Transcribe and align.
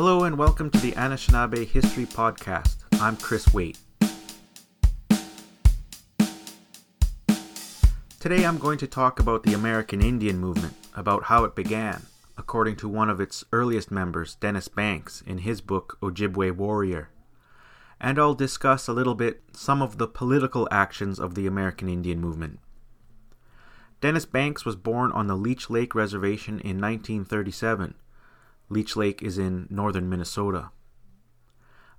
Hello 0.00 0.22
and 0.22 0.38
welcome 0.38 0.70
to 0.70 0.78
the 0.78 0.92
Anishinaabe 0.92 1.66
History 1.66 2.06
Podcast. 2.06 2.76
I'm 3.00 3.16
Chris 3.16 3.52
Waite. 3.52 3.80
Today 8.20 8.44
I'm 8.46 8.58
going 8.58 8.78
to 8.78 8.86
talk 8.86 9.18
about 9.18 9.42
the 9.42 9.54
American 9.54 10.00
Indian 10.00 10.38
movement, 10.38 10.74
about 10.94 11.24
how 11.24 11.42
it 11.42 11.56
began, 11.56 12.02
according 12.36 12.76
to 12.76 12.88
one 12.88 13.10
of 13.10 13.20
its 13.20 13.42
earliest 13.52 13.90
members, 13.90 14.36
Dennis 14.36 14.68
Banks, 14.68 15.20
in 15.26 15.38
his 15.38 15.60
book 15.60 15.98
Ojibwe 16.00 16.52
Warrior. 16.52 17.10
And 18.00 18.20
I'll 18.20 18.34
discuss 18.34 18.86
a 18.86 18.92
little 18.92 19.16
bit 19.16 19.42
some 19.52 19.82
of 19.82 19.98
the 19.98 20.06
political 20.06 20.68
actions 20.70 21.18
of 21.18 21.34
the 21.34 21.48
American 21.48 21.88
Indian 21.88 22.20
movement. 22.20 22.60
Dennis 24.00 24.26
Banks 24.26 24.64
was 24.64 24.76
born 24.76 25.10
on 25.10 25.26
the 25.26 25.36
Leech 25.36 25.68
Lake 25.68 25.92
Reservation 25.92 26.60
in 26.60 26.80
1937 26.80 27.94
Leech 28.68 28.96
Lake 28.96 29.22
is 29.22 29.38
in 29.38 29.66
northern 29.70 30.08
Minnesota. 30.08 30.70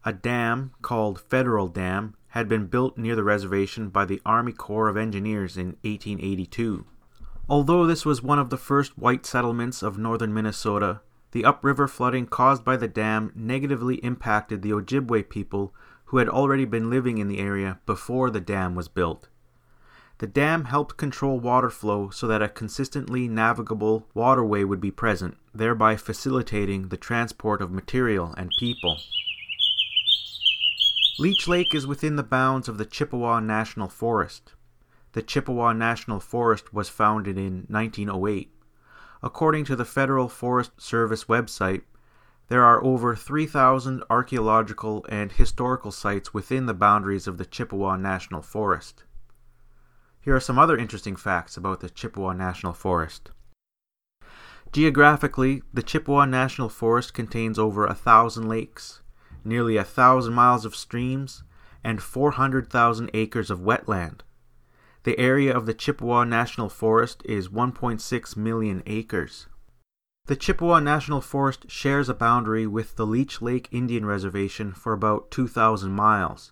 A 0.06 0.14
dam 0.14 0.72
called 0.82 1.20
Federal 1.20 1.68
Dam 1.68 2.16
had 2.30 2.48
been 2.48 2.68
built 2.68 2.98
near 2.98 3.16
the 3.16 3.24
reservation 3.24 3.90
by 3.90 4.06
the 4.06 4.22
Army 4.26 4.52
Corps 4.52 4.88
of 4.88 4.98
Engineers 4.98 5.58
in 5.58 5.78
1882. 5.84 6.86
Although 7.50 7.88
this 7.88 8.06
was 8.06 8.22
one 8.22 8.38
of 8.38 8.50
the 8.50 8.58
first 8.58 8.98
white 8.98 9.26
settlements 9.26 9.82
of 9.82 9.98
northern 9.98 10.34
Minnesota, 10.34 11.02
the 11.32 11.46
upriver 11.46 11.88
flooding 11.88 12.28
caused 12.28 12.64
by 12.64 12.78
the 12.78 12.88
dam 12.88 13.32
negatively 13.36 13.96
impacted 13.96 14.62
the 14.62 14.72
Ojibwe 14.72 15.30
people 15.30 15.74
who 16.06 16.18
had 16.18 16.30
already 16.30 16.66
been 16.66 16.90
living 16.90 17.18
in 17.18 17.28
the 17.28 17.40
area 17.40 17.80
before 17.86 18.30
the 18.30 18.42
dam 18.42 18.76
was 18.76 18.88
built. 18.88 19.29
The 20.20 20.28
dam 20.28 20.66
helped 20.66 20.98
control 20.98 21.40
water 21.40 21.70
flow 21.70 22.10
so 22.10 22.28
that 22.28 22.42
a 22.42 22.50
consistently 22.50 23.30
navigable 23.30 24.06
waterway 24.14 24.66
would 24.66 24.82
be 24.82 24.92
present, 24.92 25.38
thereby 25.56 25.96
facilitating 25.96 26.90
the 26.90 26.98
transport 26.98 27.62
of 27.62 27.72
material 27.72 28.34
and 28.38 28.52
people. 28.60 28.98
Leech 31.20 31.48
Lake 31.48 31.74
is 31.74 31.88
within 31.88 32.18
the 32.18 32.24
bounds 32.24 32.68
of 32.68 32.78
the 32.78 32.86
Chippewa 32.86 33.40
National 33.40 33.88
Forest. 33.88 34.56
The 35.14 35.22
Chippewa 35.22 35.72
National 35.72 36.20
Forest 36.20 36.74
was 36.74 36.90
founded 36.90 37.38
in 37.38 37.66
1908. 37.70 38.52
According 39.24 39.64
to 39.66 39.76
the 39.78 39.86
Federal 39.86 40.28
Forest 40.28 40.82
Service 40.82 41.26
website, 41.26 41.84
there 42.50 42.66
are 42.66 42.84
over 42.84 43.16
3,000 43.16 44.04
archaeological 44.10 45.06
and 45.08 45.32
historical 45.32 45.92
sites 45.92 46.34
within 46.34 46.66
the 46.66 46.74
boundaries 46.74 47.26
of 47.26 47.38
the 47.38 47.46
Chippewa 47.46 47.96
National 47.96 48.42
Forest. 48.42 49.06
Here 50.22 50.36
are 50.36 50.42
some 50.42 50.60
other 50.60 50.78
interesting 50.78 51.16
facts 51.16 51.56
about 51.56 51.80
the 51.80 51.90
Chippewa 51.90 52.34
National 52.34 52.74
Forest. 52.74 53.32
Geographically, 54.72 55.64
the 55.74 55.82
Chippewa 55.82 56.26
National 56.26 56.70
Forest 56.70 57.14
contains 57.14 57.58
over 57.58 57.86
a 57.86 57.96
thousand 57.96 58.48
lakes, 58.48 59.02
nearly 59.44 59.78
a 59.78 59.84
thousand 59.84 60.34
miles 60.34 60.66
of 60.66 60.76
streams, 60.76 61.44
and 61.84 62.04
400,000 62.04 63.10
acres 63.14 63.50
of 63.50 63.60
wetland. 63.60 64.22
The 65.04 65.18
area 65.18 65.56
of 65.56 65.66
the 65.66 65.74
Chippewa 65.74 66.26
National 66.26 66.68
Forest 66.68 67.24
is 67.26 67.48
1.6 67.48 68.36
million 68.36 68.84
acres. 68.86 69.48
The 70.26 70.36
Chippewa 70.36 70.82
National 70.82 71.22
Forest 71.22 71.72
shares 71.72 72.10
a 72.10 72.14
boundary 72.14 72.68
with 72.68 72.98
the 72.98 73.08
Leech 73.08 73.42
Lake 73.42 73.70
Indian 73.72 74.06
Reservation 74.06 74.74
for 74.74 74.94
about 74.94 75.32
2,000 75.32 75.92
miles. 75.92 76.52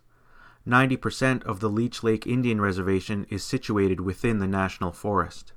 90% 0.67 1.43
of 1.43 1.61
the 1.61 1.69
Leech 1.69 2.03
Lake 2.03 2.27
Indian 2.27 2.59
Reservation 2.59 3.25
is 3.29 3.43
situated 3.43 4.01
within 4.01 4.39
the 4.39 4.47
National 4.47 4.91
Forest. 4.91 5.53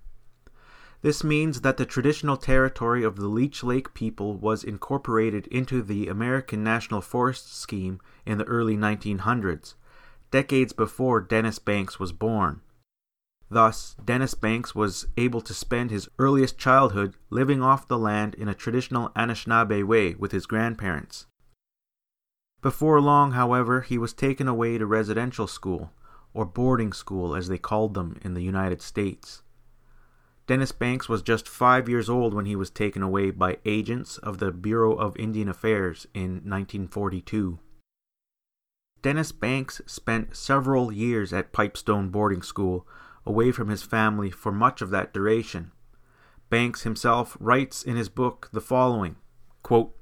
This 1.02 1.24
means 1.24 1.62
that 1.62 1.78
the 1.78 1.86
traditional 1.86 2.36
territory 2.36 3.02
of 3.02 3.16
the 3.16 3.26
Leech 3.26 3.64
Lake 3.64 3.92
people 3.94 4.36
was 4.36 4.62
incorporated 4.62 5.46
into 5.48 5.82
the 5.82 6.08
American 6.08 6.62
National 6.62 7.00
Forest 7.00 7.56
scheme 7.56 8.00
in 8.26 8.38
the 8.38 8.44
early 8.44 8.76
1900s, 8.76 9.74
decades 10.30 10.72
before 10.72 11.20
Dennis 11.20 11.58
Banks 11.58 11.98
was 11.98 12.12
born. 12.12 12.60
Thus, 13.50 13.96
Dennis 14.04 14.34
Banks 14.34 14.76
was 14.76 15.08
able 15.16 15.40
to 15.40 15.54
spend 15.54 15.90
his 15.90 16.08
earliest 16.18 16.56
childhood 16.56 17.16
living 17.30 17.62
off 17.62 17.88
the 17.88 17.98
land 17.98 18.34
in 18.34 18.48
a 18.48 18.54
traditional 18.54 19.08
Anishinaabe 19.16 19.82
way 19.82 20.14
with 20.14 20.30
his 20.30 20.46
grandparents. 20.46 21.26
Before 22.62 23.00
long, 23.00 23.32
however, 23.32 23.80
he 23.80 23.96
was 23.96 24.12
taken 24.12 24.46
away 24.46 24.76
to 24.76 24.86
residential 24.86 25.46
school, 25.46 25.92
or 26.34 26.44
boarding 26.44 26.92
school 26.92 27.34
as 27.34 27.48
they 27.48 27.58
called 27.58 27.94
them 27.94 28.18
in 28.22 28.34
the 28.34 28.42
United 28.42 28.82
States. 28.82 29.42
Dennis 30.46 30.72
Banks 30.72 31.08
was 31.08 31.22
just 31.22 31.48
five 31.48 31.88
years 31.88 32.10
old 32.10 32.34
when 32.34 32.44
he 32.44 32.56
was 32.56 32.70
taken 32.70 33.02
away 33.02 33.30
by 33.30 33.58
agents 33.64 34.18
of 34.18 34.38
the 34.38 34.50
Bureau 34.50 34.94
of 34.94 35.16
Indian 35.16 35.48
Affairs 35.48 36.06
in 36.12 36.42
1942. 36.44 37.60
Dennis 39.00 39.32
Banks 39.32 39.80
spent 39.86 40.36
several 40.36 40.92
years 40.92 41.32
at 41.32 41.52
Pipestone 41.52 42.10
boarding 42.10 42.42
school, 42.42 42.86
away 43.24 43.52
from 43.52 43.68
his 43.68 43.82
family 43.82 44.30
for 44.30 44.52
much 44.52 44.82
of 44.82 44.90
that 44.90 45.14
duration. 45.14 45.72
Banks 46.50 46.82
himself 46.82 47.36
writes 47.40 47.82
in 47.82 47.96
his 47.96 48.08
book 48.08 48.50
the 48.52 48.60
following 48.60 49.16
quote, 49.62 49.94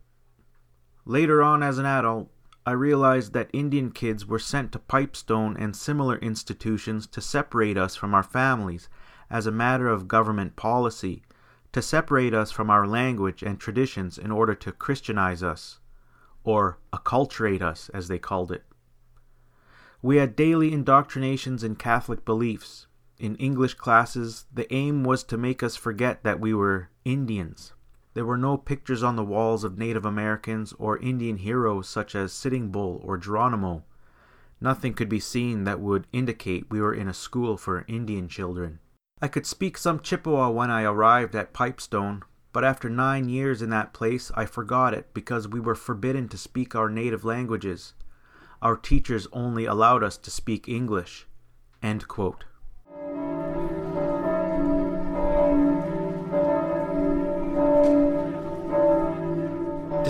Later 1.04 1.42
on, 1.42 1.62
as 1.62 1.78
an 1.78 1.86
adult, 1.86 2.30
I 2.68 2.72
realized 2.72 3.32
that 3.32 3.48
Indian 3.54 3.90
kids 3.92 4.26
were 4.26 4.38
sent 4.38 4.72
to 4.72 4.78
Pipestone 4.78 5.56
and 5.56 5.74
similar 5.74 6.18
institutions 6.18 7.06
to 7.06 7.22
separate 7.22 7.78
us 7.78 7.96
from 7.96 8.12
our 8.12 8.22
families 8.22 8.90
as 9.30 9.46
a 9.46 9.50
matter 9.50 9.88
of 9.88 10.06
government 10.06 10.54
policy, 10.54 11.22
to 11.72 11.80
separate 11.80 12.34
us 12.34 12.50
from 12.50 12.68
our 12.68 12.86
language 12.86 13.42
and 13.42 13.58
traditions 13.58 14.18
in 14.18 14.30
order 14.30 14.54
to 14.56 14.72
Christianize 14.72 15.42
us, 15.42 15.80
or 16.44 16.78
acculturate 16.92 17.62
us, 17.62 17.88
as 17.94 18.08
they 18.08 18.18
called 18.18 18.52
it. 18.52 18.66
We 20.02 20.18
had 20.18 20.36
daily 20.36 20.70
indoctrinations 20.70 21.64
in 21.64 21.74
Catholic 21.74 22.26
beliefs. 22.26 22.86
In 23.16 23.34
English 23.36 23.76
classes, 23.76 24.44
the 24.52 24.70
aim 24.70 25.04
was 25.04 25.24
to 25.24 25.38
make 25.38 25.62
us 25.62 25.74
forget 25.74 26.22
that 26.22 26.38
we 26.38 26.52
were 26.52 26.90
Indians. 27.06 27.72
There 28.18 28.24
were 28.24 28.36
no 28.36 28.56
pictures 28.56 29.04
on 29.04 29.14
the 29.14 29.22
walls 29.22 29.62
of 29.62 29.78
Native 29.78 30.04
Americans 30.04 30.74
or 30.76 30.98
Indian 30.98 31.36
heroes 31.36 31.88
such 31.88 32.16
as 32.16 32.32
Sitting 32.32 32.72
Bull 32.72 33.00
or 33.04 33.16
Geronimo. 33.16 33.84
Nothing 34.60 34.92
could 34.92 35.08
be 35.08 35.20
seen 35.20 35.62
that 35.62 35.78
would 35.78 36.08
indicate 36.12 36.68
we 36.68 36.80
were 36.80 36.92
in 36.92 37.06
a 37.06 37.14
school 37.14 37.56
for 37.56 37.84
Indian 37.86 38.26
children. 38.26 38.80
I 39.22 39.28
could 39.28 39.46
speak 39.46 39.78
some 39.78 40.00
Chippewa 40.00 40.50
when 40.50 40.68
I 40.68 40.82
arrived 40.82 41.36
at 41.36 41.52
Pipestone, 41.52 42.24
but 42.52 42.64
after 42.64 42.90
nine 42.90 43.28
years 43.28 43.62
in 43.62 43.70
that 43.70 43.94
place 43.94 44.32
I 44.34 44.46
forgot 44.46 44.94
it 44.94 45.14
because 45.14 45.46
we 45.46 45.60
were 45.60 45.76
forbidden 45.76 46.26
to 46.30 46.36
speak 46.36 46.74
our 46.74 46.90
native 46.90 47.24
languages. 47.24 47.94
Our 48.60 48.76
teachers 48.76 49.28
only 49.32 49.64
allowed 49.64 50.02
us 50.02 50.16
to 50.16 50.30
speak 50.32 50.68
English. 50.68 51.28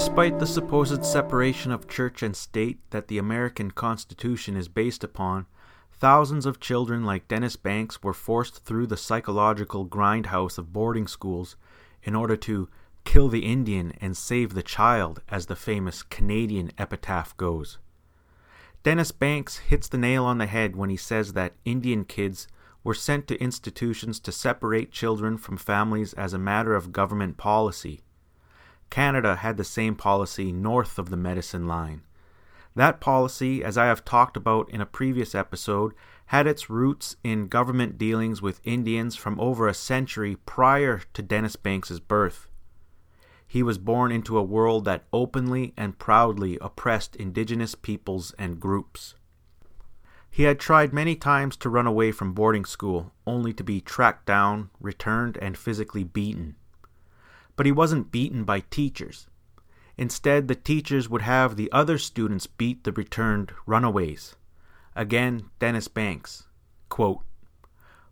Despite 0.08 0.38
the 0.38 0.46
supposed 0.46 1.04
separation 1.04 1.70
of 1.70 1.86
church 1.86 2.22
and 2.22 2.34
state 2.34 2.78
that 2.91 3.08
the 3.08 3.19
American 3.19 3.70
Constitution 3.70 4.56
is 4.56 4.66
based 4.66 5.04
upon, 5.04 5.46
thousands 5.92 6.46
of 6.46 6.58
children 6.58 7.04
like 7.04 7.28
Dennis 7.28 7.56
Banks 7.56 8.02
were 8.02 8.14
forced 8.14 8.64
through 8.64 8.86
the 8.86 8.97
psychological 8.97 9.86
grindhouse 9.86 10.56
of 10.56 10.72
boarding 10.72 11.06
schools 11.06 11.56
in 12.02 12.16
order 12.16 12.36
to 12.36 12.70
kill 13.04 13.28
the 13.28 13.44
Indian 13.44 13.92
and 14.00 14.16
save 14.16 14.54
the 14.54 14.62
child, 14.62 15.20
as 15.28 15.47
the 15.47 15.54
famous 15.54 16.02
Canadian 16.02 16.72
epitaph 16.78 17.36
goes. 17.36 17.76
Dennis 18.82 19.12
Banks 19.12 19.58
hits 19.58 19.88
the 19.88 19.98
nail 19.98 20.24
on 20.24 20.38
the 20.38 20.47
head 20.47 20.74
when 20.74 20.88
he 20.88 20.97
says 20.97 21.34
that 21.34 21.52
Indian 21.66 22.06
kids 22.06 22.48
were 22.82 22.94
sent 22.94 23.28
to 23.28 23.41
institutions 23.41 24.18
to 24.20 24.32
separate 24.32 24.91
children 24.91 25.36
from 25.36 25.58
families 25.58 26.15
as 26.15 26.33
a 26.33 26.38
matter 26.38 26.74
of 26.74 26.92
government 26.92 27.36
policy. 27.36 28.00
Canada 28.90 29.36
had 29.36 29.56
the 29.56 29.64
same 29.64 29.94
policy 29.94 30.52
north 30.52 30.98
of 30.98 31.10
the 31.10 31.16
medicine 31.16 31.66
line. 31.66 32.02
That 32.74 33.00
policy, 33.00 33.64
as 33.64 33.76
I 33.76 33.86
have 33.86 34.04
talked 34.04 34.36
about 34.36 34.70
in 34.70 34.80
a 34.80 34.86
previous 34.86 35.34
episode, 35.34 35.94
had 36.26 36.46
its 36.46 36.70
roots 36.70 37.16
in 37.24 37.48
government 37.48 37.98
dealings 37.98 38.40
with 38.40 38.60
Indians 38.64 39.16
from 39.16 39.40
over 39.40 39.66
a 39.66 39.74
century 39.74 40.36
prior 40.46 41.02
to 41.14 41.22
Dennis 41.22 41.56
Banks's 41.56 42.00
birth. 42.00 42.48
He 43.46 43.62
was 43.62 43.78
born 43.78 44.12
into 44.12 44.36
a 44.36 44.42
world 44.42 44.84
that 44.84 45.06
openly 45.12 45.72
and 45.76 45.98
proudly 45.98 46.58
oppressed 46.60 47.16
indigenous 47.16 47.74
peoples 47.74 48.34
and 48.38 48.60
groups. 48.60 49.14
He 50.30 50.42
had 50.42 50.60
tried 50.60 50.92
many 50.92 51.16
times 51.16 51.56
to 51.56 51.70
run 51.70 51.86
away 51.86 52.12
from 52.12 52.34
boarding 52.34 52.66
school, 52.66 53.12
only 53.26 53.52
to 53.54 53.64
be 53.64 53.80
tracked 53.80 54.26
down, 54.26 54.70
returned, 54.78 55.38
and 55.38 55.56
physically 55.56 56.04
beaten. 56.04 56.56
But 57.59 57.66
he 57.66 57.72
wasn't 57.72 58.13
beaten 58.13 58.45
by 58.45 58.60
teachers. 58.60 59.27
Instead, 59.97 60.47
the 60.47 60.55
teachers 60.55 61.09
would 61.09 61.22
have 61.22 61.57
the 61.57 61.72
other 61.72 61.99
students 61.99 62.47
beat 62.47 62.84
the 62.84 62.93
returned 62.93 63.53
runaways. 63.66 64.37
Again, 64.95 65.51
Dennis 65.59 65.89
Banks. 65.89 66.45
Quote, 66.89 67.19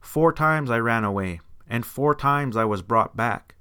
Four 0.00 0.32
times 0.32 0.68
I 0.68 0.78
ran 0.78 1.04
away, 1.04 1.40
and 1.68 1.86
four 1.86 2.12
times 2.12 2.56
I 2.56 2.64
was 2.64 2.82
brought 2.82 3.16
back. 3.16 3.54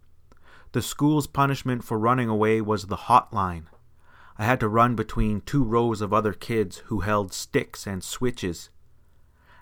The 0.72 0.82
school's 0.82 1.28
punishment 1.28 1.84
for 1.84 2.00
running 2.00 2.30
away 2.30 2.62
was 2.62 2.88
the 2.88 3.06
hotline. 3.06 3.68
I 4.40 4.46
had 4.46 4.60
to 4.62 4.68
run 4.68 4.96
between 4.96 5.42
two 5.42 5.64
rows 5.64 6.02
of 6.02 6.12
other 6.12 6.34
kids 6.34 6.80
who 6.88 7.02
held 7.02 7.32
sticks 7.32 7.86
and 7.86 8.04
switches. 8.04 8.72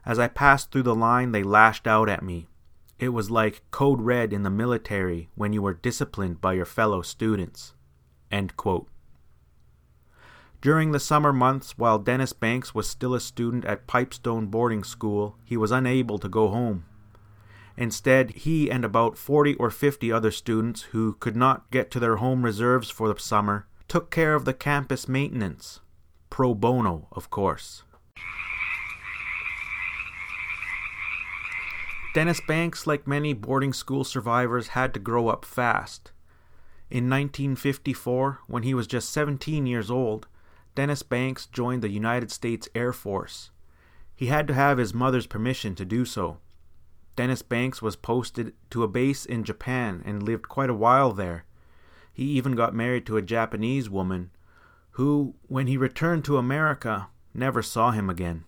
As 0.06 0.20
I 0.20 0.30
passed 0.30 0.72
through 0.72 0.84
the 0.84 0.96
line, 0.96 1.34
they 1.34 1.44
lashed 1.44 1.86
out 1.86 2.08
at 2.08 2.24
me. 2.24 2.48
It 3.04 3.12
was 3.12 3.30
like 3.30 3.70
code 3.70 4.00
red 4.00 4.32
in 4.32 4.44
the 4.44 4.50
military 4.50 5.28
when 5.36 5.52
you 5.52 5.62
were 5.62 5.74
disciplined 5.74 6.40
by 6.40 6.54
your 6.54 6.64
fellow 6.66 7.02
students. 7.02 7.74
During 10.62 10.94
the 10.94 11.02
summer 11.02 11.34
months, 11.34 11.78
while 11.78 12.00
Dennis 12.00 12.32
Banks 12.32 12.74
was 12.74 12.88
still 12.88 13.14
a 13.14 13.20
student 13.20 13.66
at 13.66 13.88
Pipestone 13.88 14.48
Boarding 14.48 14.86
School, 14.86 15.36
he 15.44 15.58
was 15.58 15.70
unable 15.70 16.18
to 16.18 16.30
go 16.30 16.48
home. 16.48 16.86
Instead, 17.76 18.30
he 18.30 18.72
and 18.72 18.86
about 18.86 19.18
40 19.18 19.56
or 19.56 19.70
50 19.70 20.10
other 20.10 20.32
students 20.32 20.84
who 20.94 21.16
could 21.20 21.36
not 21.36 21.70
get 21.72 21.92
to 21.92 22.00
their 22.00 22.16
home 22.16 22.44
reserves 22.46 22.90
for 22.90 23.14
the 23.14 23.20
summer 23.20 23.68
took 23.90 24.12
care 24.12 24.34
of 24.34 24.46
the 24.46 24.54
campus 24.54 25.10
maintenance. 25.10 25.82
Pro 26.30 26.54
bono, 26.54 27.10
of 27.12 27.30
course. 27.30 27.84
Dennis 32.14 32.42
Banks, 32.48 32.86
like 32.86 33.08
many 33.08 33.34
boarding 33.34 33.74
school 33.74 34.04
survivors, 34.04 34.70
had 34.70 34.94
to 34.94 35.00
grow 35.00 35.30
up 35.30 35.44
fast. 35.44 36.12
In 36.92 37.10
1954, 37.10 38.42
when 38.46 38.62
he 38.62 38.76
was 38.76 38.86
just 38.86 39.10
17 39.10 39.66
years 39.66 39.90
old, 39.90 40.28
Dennis 40.76 41.02
Banks 41.02 41.48
joined 41.48 41.82
the 41.82 41.90
United 41.90 42.30
States 42.30 42.70
Air 42.76 42.94
Force. 42.94 43.50
He 44.16 44.28
had 44.28 44.48
to 44.48 44.54
have 44.54 44.78
his 44.78 44.94
mother's 44.94 45.26
permission 45.26 45.74
to 45.74 45.86
do 45.86 46.06
so. 46.06 46.38
Dennis 47.16 47.42
Banks 47.42 47.82
was 47.82 47.96
posted 47.96 48.54
to 48.70 48.84
a 48.84 48.88
base 48.88 49.26
in 49.26 49.44
Japan 49.44 50.04
and 50.06 50.22
lived 50.22 50.48
quite 50.48 50.70
a 50.70 50.76
while 50.76 51.14
there. 51.14 51.46
He 52.14 52.26
even 52.26 52.54
got 52.54 52.76
married 52.76 53.08
to 53.08 53.18
a 53.18 53.24
Japanese 53.24 53.90
woman 53.90 54.30
who, 54.92 55.34
when 55.48 55.66
he 55.66 55.78
returned 55.78 56.26
to 56.26 56.38
America, 56.38 57.08
never 57.34 57.64
saw 57.64 57.90
him 57.90 58.08
again. 58.08 58.44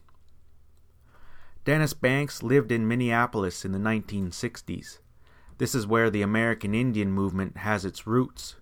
Dennis 1.66 1.96
Banks 1.96 2.44
lived 2.44 2.72
in 2.72 2.88
Minneapolis 2.88 3.66
in 3.66 3.72
the 3.72 3.80
1960s. 3.80 5.00
This 5.58 5.74
is 5.74 5.88
where 5.88 6.12
the 6.12 6.22
American 6.22 6.76
Indian 6.76 7.12
movement 7.12 7.58
has 7.58 7.84
its 7.84 8.06
roots. 8.06 8.58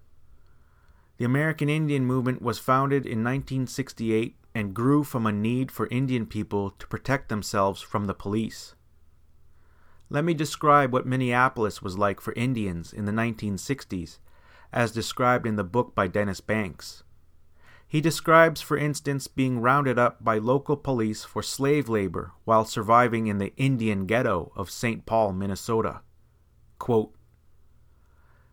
The 1.17 1.25
American 1.25 1.67
Indian 1.67 2.05
movement 2.05 2.41
was 2.41 2.59
founded 2.59 3.05
in 3.05 3.21
1968 3.21 4.37
and 4.55 4.73
grew 4.73 5.03
from 5.03 5.27
a 5.27 5.33
need 5.33 5.69
for 5.69 5.87
Indian 5.87 6.25
people 6.25 6.69
to 6.79 6.87
protect 6.87 7.27
themselves 7.27 7.81
from 7.81 8.05
the 8.05 8.13
police. 8.13 8.73
Let 10.09 10.23
me 10.23 10.33
describe 10.33 10.93
what 10.93 11.05
Minneapolis 11.05 11.81
was 11.81 11.97
like 11.97 12.21
for 12.21 12.31
Indians 12.33 12.93
in 12.93 13.03
the 13.03 13.11
1960s, 13.11 14.19
as 14.71 14.93
described 14.93 15.45
in 15.45 15.57
the 15.57 15.65
book 15.65 15.93
by 15.93 16.07
Dennis 16.07 16.39
Banks. 16.39 17.03
He 17.93 18.01
describes, 18.01 18.59
for 18.59 18.75
instance, 18.75 19.27
being 19.27 19.61
rounded 19.61 19.99
up 19.99 20.23
by 20.23 20.39
local 20.39 20.75
police 20.75 21.23
for 21.23 21.43
slave 21.43 21.87
labor 21.87 22.31
while 22.43 22.65
surviving 22.65 23.27
in 23.27 23.37
the 23.37 23.53
Indian 23.55 24.07
ghetto 24.07 24.51
of 24.55 24.71
St. 24.71 25.05
Paul, 25.05 25.31
Minnesota. 25.31 26.01
Quote, 26.79 27.13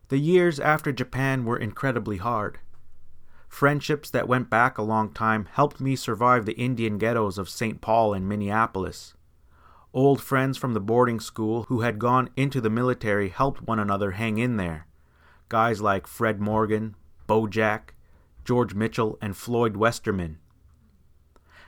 the 0.08 0.18
years 0.18 0.60
after 0.60 0.92
Japan 0.92 1.46
were 1.46 1.56
incredibly 1.56 2.18
hard. 2.18 2.58
Friendships 3.48 4.10
that 4.10 4.28
went 4.28 4.50
back 4.50 4.76
a 4.76 4.82
long 4.82 5.10
time 5.10 5.48
helped 5.50 5.80
me 5.80 5.96
survive 5.96 6.44
the 6.44 6.58
Indian 6.58 6.98
ghettos 6.98 7.38
of 7.38 7.48
St. 7.48 7.80
Paul 7.80 8.12
and 8.12 8.28
Minneapolis. 8.28 9.14
Old 9.94 10.20
friends 10.20 10.58
from 10.58 10.74
the 10.74 10.80
boarding 10.80 11.18
school 11.18 11.62
who 11.68 11.80
had 11.80 11.98
gone 11.98 12.28
into 12.36 12.60
the 12.60 12.68
military 12.68 13.30
helped 13.30 13.62
one 13.62 13.78
another 13.78 14.10
hang 14.10 14.36
in 14.36 14.58
there. 14.58 14.86
Guys 15.48 15.80
like 15.80 16.06
Fred 16.06 16.42
Morgan, 16.42 16.94
Bojack, 17.26 17.94
George 18.44 18.74
Mitchell, 18.74 19.18
and 19.20 19.36
Floyd 19.36 19.76
Westerman. 19.76 20.38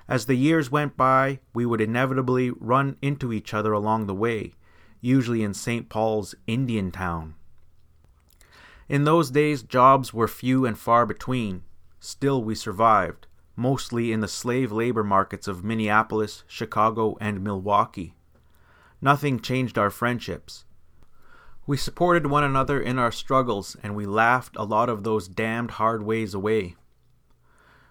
As 0.08 0.26
the 0.26 0.34
years 0.34 0.70
went 0.70 0.96
by, 0.96 1.40
we 1.54 1.64
would 1.64 1.80
inevitably 1.80 2.50
run 2.50 2.96
into 3.00 3.32
each 3.32 3.54
other 3.54 3.72
along 3.72 4.06
the 4.06 4.14
way, 4.14 4.54
usually 5.00 5.42
in 5.42 5.54
St. 5.54 5.88
Paul's 5.88 6.34
Indian 6.46 6.90
Town. 6.90 7.34
In 8.88 9.04
those 9.04 9.30
days, 9.30 9.62
jobs 9.62 10.12
were 10.12 10.28
few 10.28 10.66
and 10.66 10.76
far 10.76 11.06
between. 11.06 11.62
Still, 12.00 12.42
we 12.42 12.54
survived, 12.54 13.26
mostly 13.56 14.12
in 14.12 14.20
the 14.20 14.28
slave 14.28 14.72
labor 14.72 15.04
markets 15.04 15.46
of 15.46 15.64
Minneapolis, 15.64 16.44
Chicago, 16.46 17.16
and 17.20 17.42
Milwaukee. 17.42 18.14
Nothing 19.00 19.40
changed 19.40 19.78
our 19.78 19.90
friendships. 19.90 20.64
We 21.64 21.76
supported 21.76 22.26
one 22.26 22.43
another 22.43 22.81
in 22.81 22.99
our 22.99 23.12
struggles, 23.12 23.76
and 23.85 23.94
we 23.94 24.05
laughed 24.05 24.56
a 24.56 24.64
lot 24.64 24.88
of 24.88 25.05
those 25.05 25.29
damned 25.29 25.73
hard 25.73 26.03
ways 26.03 26.35
away. 26.35 26.75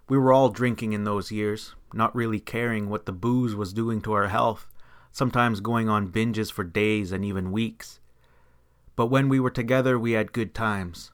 We 0.09 0.17
were 0.17 0.33
all 0.33 0.49
drinking 0.49 0.91
in 0.91 1.05
those 1.05 1.31
years, 1.31 1.73
not 1.93 2.13
really 2.13 2.41
caring 2.41 2.89
what 2.89 3.05
the 3.05 3.13
booze 3.13 3.55
was 3.55 3.71
doing 3.71 4.01
to 4.01 4.11
our 4.11 4.27
health, 4.27 4.67
sometimes 5.13 5.61
going 5.61 5.87
on 5.87 6.11
binges 6.11 6.51
for 6.51 6.65
days 6.65 7.13
and 7.13 7.23
even 7.23 7.53
weeks. 7.53 8.01
But 8.97 9.07
when 9.07 9.29
we 9.29 9.39
were 9.39 9.49
together, 9.49 9.97
we 9.97 10.11
had 10.11 10.33
good 10.33 10.53
times. 10.53 11.11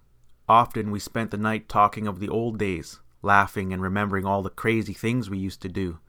Often 0.50 0.90
we 0.90 1.00
spent 1.00 1.30
the 1.30 1.38
night 1.38 1.70
talking 1.70 2.08
of 2.08 2.20
the 2.20 2.30
old 2.30 2.58
days, 2.58 3.00
laughing 3.22 3.72
and 3.72 3.84
remembering 3.84 4.26
all 4.26 4.42
the 4.42 4.50
crazy 4.50 4.94
things 4.94 5.30
we 5.30 5.38
used 5.38 5.62
to 5.62 5.70
do. 5.70 6.00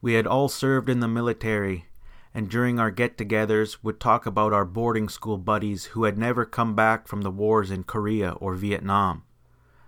We 0.00 0.14
had 0.14 0.26
all 0.26 0.48
served 0.48 0.88
in 0.88 1.00
the 1.00 1.08
military, 1.08 1.86
and 2.34 2.50
during 2.50 2.80
our 2.80 2.90
get 2.90 3.16
togethers 3.16 3.78
would 3.82 4.00
talk 4.00 4.26
about 4.26 4.52
our 4.52 4.64
boarding 4.64 5.08
school 5.08 5.38
buddies 5.38 5.86
who 5.86 6.04
had 6.04 6.18
never 6.18 6.44
come 6.44 6.74
back 6.74 7.06
from 7.06 7.22
the 7.22 7.30
wars 7.30 7.70
in 7.70 7.84
Korea 7.84 8.32
or 8.32 8.54
Vietnam. 8.54 9.22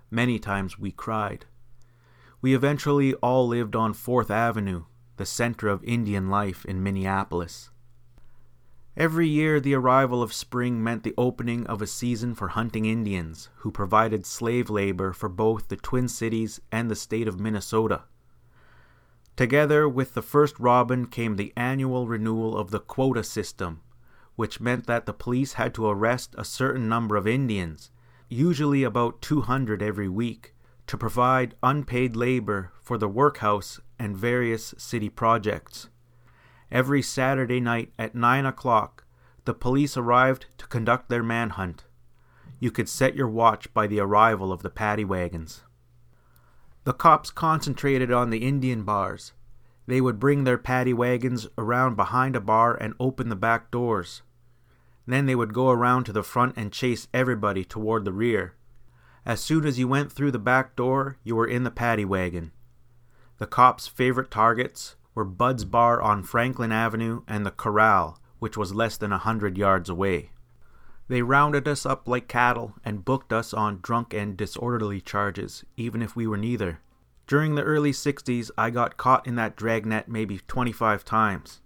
Many 0.09 0.39
times 0.39 0.79
we 0.79 0.91
cried. 0.91 1.45
We 2.41 2.55
eventually 2.55 3.13
all 3.15 3.47
lived 3.47 3.75
on 3.75 3.93
Fourth 3.93 4.31
Avenue, 4.31 4.85
the 5.17 5.25
center 5.25 5.67
of 5.67 5.83
Indian 5.83 6.29
life 6.29 6.63
in 6.63 6.81
Minneapolis. 6.81 7.69
Every 8.95 9.27
year, 9.27 9.59
the 9.59 9.75
arrival 9.75 10.23
of 10.23 10.33
spring 10.33 10.83
meant 10.83 11.03
the 11.03 11.13
opening 11.17 11.67
of 11.67 11.81
a 11.81 11.87
season 11.87 12.33
for 12.33 12.47
hunting 12.47 12.85
Indians, 12.85 13.49
who 13.57 13.71
provided 13.71 14.25
slave 14.25 14.69
labor 14.69 15.13
for 15.13 15.29
both 15.29 15.67
the 15.67 15.75
Twin 15.75 16.07
Cities 16.07 16.61
and 16.71 16.89
the 16.89 16.95
state 16.95 17.27
of 17.27 17.39
Minnesota. 17.39 18.03
Together 19.37 19.87
with 19.87 20.15
the 20.15 20.23
first 20.23 20.59
robin 20.59 21.05
came 21.05 21.35
the 21.35 21.53
annual 21.55 22.07
renewal 22.07 22.57
of 22.57 22.71
the 22.71 22.79
quota 22.79 23.23
system, 23.23 23.81
which 24.35 24.59
meant 24.59 24.87
that 24.87 25.05
the 25.05 25.13
police 25.13 25.53
had 25.53 25.75
to 25.75 25.87
arrest 25.87 26.33
a 26.39 26.43
certain 26.43 26.89
number 26.89 27.15
of 27.15 27.27
Indians, 27.27 27.91
usually 28.29 28.81
about 28.81 29.21
200 29.21 29.83
every 29.83 30.09
week, 30.09 30.55
to 30.87 30.97
provide 30.97 31.53
unpaid 31.61 32.15
labor 32.15 32.71
for 32.81 32.97
the 32.97 33.07
workhouse 33.07 33.79
and 33.99 34.17
various 34.17 34.73
city 34.79 35.07
projects. 35.07 35.87
Every 36.71 37.03
Saturday 37.03 37.59
night 37.59 37.93
at 37.99 38.15
9 38.15 38.43
o'clock, 38.43 39.05
the 39.45 39.53
police 39.53 39.95
arrived 39.95 40.47
to 40.57 40.65
conduct 40.65 41.09
their 41.09 41.23
manhunt. 41.23 41.85
You 42.59 42.71
could 42.71 42.89
set 42.89 43.15
your 43.15 43.27
watch 43.27 43.71
by 43.71 43.85
the 43.85 43.99
arrival 43.99 44.51
of 44.51 44.63
the 44.63 44.71
paddy 44.71 45.05
wagons. 45.05 45.61
The 46.87 46.93
cops 46.93 47.31
concentrated 47.31 48.13
on 48.13 48.29
the 48.29 48.47
Indian 48.47 48.83
bars. 48.83 49.33
They 49.87 49.99
would 49.99 50.21
bring 50.21 50.45
their 50.45 50.57
paddy 50.57 50.93
wagons 50.93 51.45
around 51.57 51.97
behind 51.97 52.33
a 52.33 52.39
bar 52.39 52.75
and 52.75 52.93
open 52.97 53.27
the 53.27 53.35
back 53.35 53.71
doors. 53.71 54.21
Then 55.05 55.25
they 55.25 55.35
would 55.35 55.53
go 55.53 55.69
around 55.69 56.05
to 56.05 56.13
the 56.13 56.23
front 56.23 56.55
and 56.55 56.71
chase 56.71 57.09
everybody 57.13 57.65
toward 57.65 58.05
the 58.05 58.13
rear. 58.13 58.53
As 59.25 59.41
soon 59.41 59.65
as 59.65 59.77
you 59.77 59.85
went 59.85 60.13
through 60.13 60.31
the 60.31 60.39
back 60.39 60.77
door, 60.77 61.17
you 61.25 61.35
were 61.35 61.45
in 61.45 61.65
the 61.65 61.71
paddy 61.71 62.05
wagon. 62.05 62.53
The 63.37 63.47
cops' 63.47 63.87
favorite 63.87 64.31
targets 64.31 64.95
were 65.13 65.25
Bud's 65.25 65.65
Bar 65.65 66.01
on 66.01 66.23
Franklin 66.23 66.71
Avenue 66.71 67.23
and 67.27 67.45
the 67.45 67.51
Corral, 67.51 68.17
which 68.39 68.55
was 68.55 68.73
less 68.73 68.95
than 68.95 69.11
a 69.11 69.17
hundred 69.17 69.57
yards 69.57 69.89
away. 69.89 70.31
They 71.09 71.21
rounded 71.21 71.67
us 71.67 71.85
up 71.85 72.07
like 72.07 72.27
cattle 72.27 72.73
and 72.83 73.05
booked 73.05 73.31
us 73.31 73.53
on 73.53 73.79
drunk 73.81 74.13
and 74.13 74.35
disorderly 74.35 74.99
charges, 74.99 75.63
even 75.77 76.01
if 76.01 76.15
we 76.15 76.27
were 76.27 76.37
neither. 76.37 76.81
During 77.27 77.55
the 77.55 77.63
early 77.63 77.91
60s, 77.91 78.51
I 78.57 78.69
got 78.69 78.97
caught 78.97 79.25
in 79.25 79.35
that 79.35 79.55
dragnet 79.55 80.09
maybe 80.09 80.39
25 80.47 81.05
times. 81.05 81.61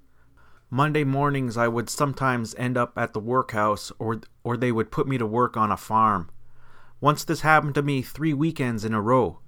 Monday 0.70 1.04
mornings, 1.04 1.58
I 1.58 1.68
would 1.68 1.90
sometimes 1.90 2.56
end 2.56 2.78
up 2.78 2.98
at 2.98 3.14
the 3.14 3.20
workhouse, 3.20 3.92
or, 4.00 4.22
or 4.44 4.56
they 4.56 4.72
would 4.72 4.92
put 4.92 5.08
me 5.08 5.18
to 5.18 5.26
work 5.26 5.58
on 5.58 5.72
a 5.72 5.78
farm. 5.78 6.30
Once 7.00 7.24
this 7.24 7.42
happened 7.42 7.76
to 7.76 7.82
me 7.82 8.02
three 8.02 8.34
weekends 8.34 8.86
in 8.86 8.94
a 8.94 9.02
row. 9.02 9.40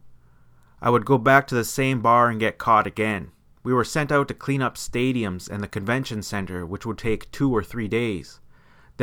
I 0.81 0.89
would 0.89 1.05
go 1.05 1.17
back 1.17 1.47
to 1.47 1.55
the 1.55 1.63
same 1.63 2.01
bar 2.01 2.29
and 2.29 2.39
get 2.39 2.57
caught 2.57 2.87
again. 2.87 3.31
We 3.63 3.73
were 3.73 3.85
sent 3.85 4.11
out 4.11 4.27
to 4.27 4.33
clean 4.33 4.61
up 4.61 4.75
stadiums 4.75 5.49
and 5.49 5.63
the 5.63 5.67
convention 5.67 6.23
center, 6.23 6.65
which 6.65 6.85
would 6.85 6.97
take 6.97 7.31
two 7.31 7.55
or 7.55 7.63
three 7.63 7.87
days. 7.87 8.41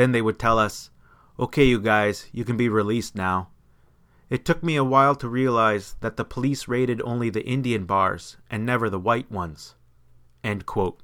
Then 0.01 0.13
they 0.13 0.21
would 0.23 0.39
tell 0.39 0.57
us, 0.57 0.89
Okay, 1.39 1.63
you 1.63 1.79
guys, 1.79 2.27
you 2.31 2.43
can 2.43 2.57
be 2.57 2.67
released 2.67 3.15
now. 3.15 3.49
It 4.31 4.43
took 4.43 4.63
me 4.63 4.75
a 4.75 4.83
while 4.83 5.13
to 5.13 5.29
realize 5.29 5.95
that 5.99 6.17
the 6.17 6.25
police 6.25 6.67
raided 6.67 7.03
only 7.03 7.29
the 7.29 7.45
Indian 7.45 7.85
bars 7.85 8.37
and 8.49 8.65
never 8.65 8.89
the 8.89 8.97
white 8.97 9.29
ones. 9.29 9.75
End 10.43 10.65
quote. 10.65 11.03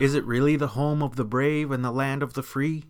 Is 0.00 0.14
it 0.14 0.24
really 0.24 0.56
the 0.56 0.68
home 0.68 1.02
of 1.02 1.16
the 1.16 1.24
brave 1.26 1.70
and 1.70 1.84
the 1.84 1.92
land 1.92 2.22
of 2.22 2.32
the 2.32 2.42
free? 2.42 2.84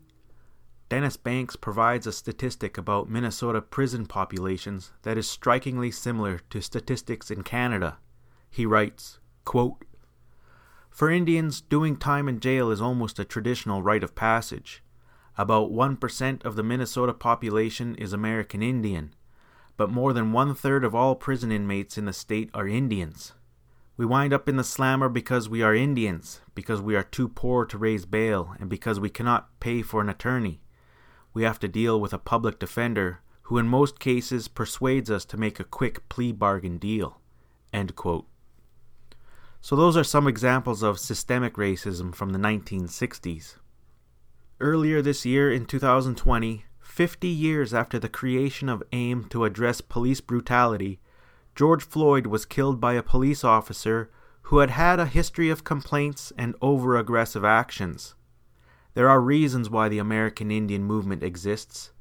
Dennis 0.88 1.18
Banks 1.18 1.54
provides 1.54 2.06
a 2.06 2.12
statistic 2.12 2.78
about 2.78 3.10
Minnesota 3.10 3.60
prison 3.60 4.06
populations 4.06 4.90
that 5.02 5.18
is 5.18 5.28
strikingly 5.28 5.90
similar 5.90 6.38
to 6.48 6.62
statistics 6.62 7.30
in 7.30 7.42
Canada. 7.42 7.98
He 8.50 8.64
writes, 8.64 9.18
quote, 9.44 9.84
For 10.88 11.10
Indians, 11.10 11.60
doing 11.60 11.98
time 11.98 12.26
in 12.26 12.40
jail 12.40 12.70
is 12.70 12.80
almost 12.80 13.18
a 13.18 13.26
traditional 13.26 13.82
rite 13.82 14.02
of 14.02 14.14
passage. 14.14 14.82
About 15.36 15.70
1% 15.70 16.44
of 16.46 16.56
the 16.56 16.62
Minnesota 16.62 17.12
population 17.12 17.94
is 17.96 18.14
American 18.14 18.62
Indian, 18.62 19.14
but 19.76 19.90
more 19.90 20.14
than 20.14 20.32
one 20.32 20.54
third 20.54 20.84
of 20.84 20.94
all 20.94 21.14
prison 21.14 21.52
inmates 21.52 21.98
in 21.98 22.06
the 22.06 22.14
state 22.14 22.48
are 22.54 22.66
Indians. 22.66 23.34
We 23.98 24.06
wind 24.06 24.32
up 24.32 24.48
in 24.48 24.56
the 24.56 24.64
slammer 24.64 25.10
because 25.10 25.50
we 25.50 25.60
are 25.60 25.74
Indians, 25.74 26.40
because 26.54 26.80
we 26.80 26.96
are 26.96 27.02
too 27.02 27.28
poor 27.28 27.66
to 27.66 27.76
raise 27.76 28.06
bail, 28.06 28.54
and 28.58 28.70
because 28.70 28.98
we 28.98 29.10
cannot 29.10 29.60
pay 29.60 29.82
for 29.82 30.00
an 30.00 30.08
attorney. 30.08 30.62
We 31.38 31.44
have 31.44 31.60
to 31.60 31.68
deal 31.68 32.00
with 32.00 32.12
a 32.12 32.18
public 32.18 32.58
defender 32.58 33.20
who, 33.42 33.58
in 33.58 33.68
most 33.68 34.00
cases, 34.00 34.48
persuades 34.48 35.08
us 35.08 35.24
to 35.26 35.36
make 35.36 35.60
a 35.60 35.70
quick 35.78 36.08
plea 36.08 36.32
bargain 36.32 36.78
deal. 36.78 37.20
So, 39.60 39.76
those 39.76 39.96
are 39.96 40.02
some 40.02 40.26
examples 40.26 40.82
of 40.82 40.98
systemic 40.98 41.54
racism 41.54 42.12
from 42.12 42.30
the 42.30 42.40
1960s. 42.40 43.54
Earlier 44.58 45.00
this 45.00 45.24
year, 45.24 45.52
in 45.52 45.64
2020, 45.64 46.64
50 46.80 47.28
years 47.28 47.72
after 47.72 48.00
the 48.00 48.08
creation 48.08 48.68
of 48.68 48.82
AIM 48.90 49.28
to 49.28 49.44
address 49.44 49.80
police 49.80 50.20
brutality, 50.20 50.98
George 51.54 51.84
Floyd 51.84 52.26
was 52.26 52.46
killed 52.46 52.80
by 52.80 52.94
a 52.94 53.02
police 53.14 53.44
officer 53.44 54.10
who 54.50 54.58
had 54.58 54.70
had 54.70 54.98
a 54.98 55.06
history 55.06 55.50
of 55.50 55.62
complaints 55.62 56.32
and 56.36 56.56
over 56.60 56.96
aggressive 56.96 57.44
actions. 57.44 58.16
There 58.98 59.08
are 59.08 59.20
reasons 59.20 59.70
why 59.70 59.88
the 59.88 60.00
American 60.00 60.50
Indian 60.50 60.82
movement 60.82 61.22
exists, 61.22 61.92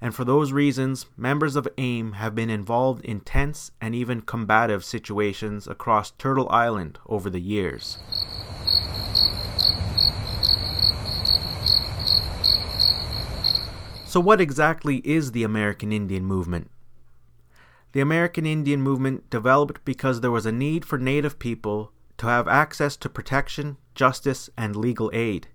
and 0.00 0.14
for 0.14 0.24
those 0.24 0.52
reasons, 0.52 1.06
members 1.16 1.56
of 1.56 1.66
AIM 1.76 2.12
have 2.12 2.36
been 2.36 2.48
involved 2.48 3.04
in 3.04 3.18
tense 3.22 3.72
and 3.80 3.92
even 3.92 4.20
combative 4.20 4.84
situations 4.84 5.66
across 5.66 6.12
Turtle 6.12 6.48
Island 6.50 7.00
over 7.06 7.28
the 7.28 7.40
years. 7.40 7.98
So, 14.06 14.20
what 14.20 14.40
exactly 14.40 14.98
is 14.98 15.32
the 15.32 15.42
American 15.42 15.90
Indian 15.90 16.24
movement? 16.24 16.70
The 17.90 18.00
American 18.00 18.46
Indian 18.46 18.80
movement 18.80 19.28
developed 19.28 19.84
because 19.84 20.20
there 20.20 20.30
was 20.30 20.46
a 20.46 20.52
need 20.52 20.84
for 20.84 20.98
Native 20.98 21.40
people 21.40 21.90
to 22.18 22.26
have 22.26 22.46
access 22.46 22.96
to 22.98 23.08
protection, 23.08 23.76
justice, 23.96 24.48
and 24.56 24.76
legal 24.76 25.10
aid. 25.12 25.48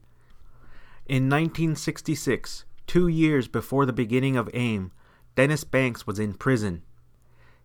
In 1.10 1.24
1966, 1.24 2.66
two 2.86 3.08
years 3.08 3.48
before 3.48 3.88
the 3.88 3.92
beginning 3.92 4.38
of 4.38 4.48
AIM, 4.54 4.92
Dennis 5.34 5.64
Banks 5.64 6.06
was 6.06 6.20
in 6.20 6.36
prison. 6.36 6.84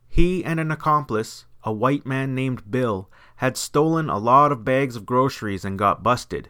He 0.09 0.43
and 0.43 0.59
an 0.59 0.71
accomplice, 0.71 1.45
a 1.63 1.71
white 1.71 2.07
man 2.07 2.35
named 2.35 2.71
Bill, 2.71 3.11
had 3.37 3.59
stolen 3.59 4.09
a 4.09 4.17
lot 4.17 4.51
of 4.51 4.65
bags 4.65 4.97
of 4.97 5.05
groceries 5.05 5.63
and 5.63 5.79
got 5.79 6.03
busted. 6.03 6.49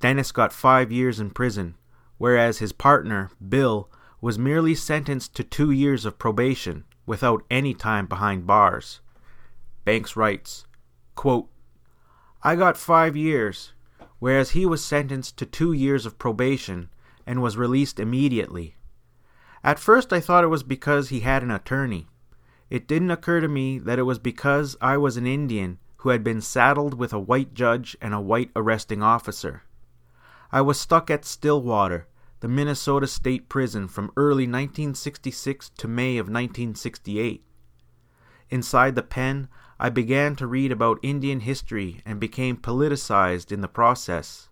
Dennis 0.00 0.30
got 0.30 0.52
five 0.52 0.92
years 0.92 1.20
in 1.20 1.30
prison, 1.30 1.74
whereas 2.18 2.58
his 2.58 2.74
partner, 2.74 3.30
Bill, 3.48 3.88
was 4.20 4.38
merely 4.38 4.74
sentenced 4.74 5.34
to 5.36 5.42
two 5.42 5.70
years 5.70 6.04
of 6.04 6.18
probation 6.18 6.84
without 7.06 7.44
any 7.50 7.72
time 7.72 8.04
behind 8.04 8.46
bars. 8.46 9.00
Banks 9.86 10.16
writes, 10.16 10.66
quote, 11.14 11.48
I 12.42 12.56
got 12.56 12.76
five 12.76 13.16
years, 13.16 13.72
whereas 14.20 14.50
he 14.50 14.64
was 14.64 14.84
sentenced 14.84 15.36
to 15.36 15.44
two 15.44 15.72
years 15.72 16.06
of 16.06 16.18
probation 16.18 16.88
and 17.26 17.42
was 17.42 17.56
released 17.56 17.98
immediately. 17.98 18.76
At 19.64 19.78
first 19.78 20.12
I 20.12 20.20
thought 20.20 20.44
it 20.44 20.48
was 20.48 20.62
because 20.62 21.08
he 21.08 21.20
had 21.20 21.42
an 21.42 21.50
attorney. 21.50 22.08
It 22.70 22.86
didn't 22.86 23.10
occur 23.10 23.40
to 23.40 23.48
me 23.48 23.78
that 23.80 23.98
it 23.98 24.04
was 24.04 24.18
because 24.18 24.76
I 24.80 24.96
was 24.96 25.16
an 25.16 25.26
Indian 25.26 25.78
who 25.98 26.10
had 26.10 26.22
been 26.22 26.40
saddled 26.40 26.94
with 26.94 27.12
a 27.12 27.18
white 27.18 27.52
judge 27.52 27.96
and 28.00 28.14
a 28.14 28.20
white 28.20 28.50
arresting 28.54 29.02
officer. 29.02 29.64
I 30.52 30.60
was 30.60 30.80
stuck 30.80 31.10
at 31.10 31.24
Stillwater, 31.24 32.06
the 32.40 32.48
Minnesota 32.48 33.06
State 33.06 33.48
Prison 33.48 33.86
from 33.86 34.12
early 34.16 34.44
1966 34.44 35.70
to 35.76 35.88
May 35.88 36.16
of 36.16 36.26
1968. 36.26 37.44
Inside 38.48 38.94
the 38.94 39.02
pen, 39.02 39.48
I 39.82 39.88
began 39.88 40.36
to 40.36 40.46
read 40.46 40.72
about 40.72 40.98
Indian 41.02 41.40
history 41.40 42.02
and 42.04 42.20
became 42.20 42.58
politicized 42.58 43.50
in 43.50 43.62
the 43.62 43.66
process. 43.66 44.50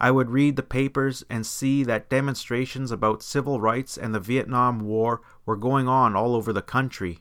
I 0.00 0.10
would 0.10 0.30
read 0.30 0.56
the 0.56 0.64
papers 0.64 1.22
and 1.30 1.46
see 1.46 1.84
that 1.84 2.10
demonstrations 2.10 2.90
about 2.90 3.22
civil 3.22 3.60
rights 3.60 3.96
and 3.96 4.12
the 4.12 4.18
Vietnam 4.18 4.80
War 4.80 5.20
were 5.46 5.54
going 5.54 5.86
on 5.86 6.16
all 6.16 6.34
over 6.34 6.52
the 6.52 6.62
country. 6.62 7.20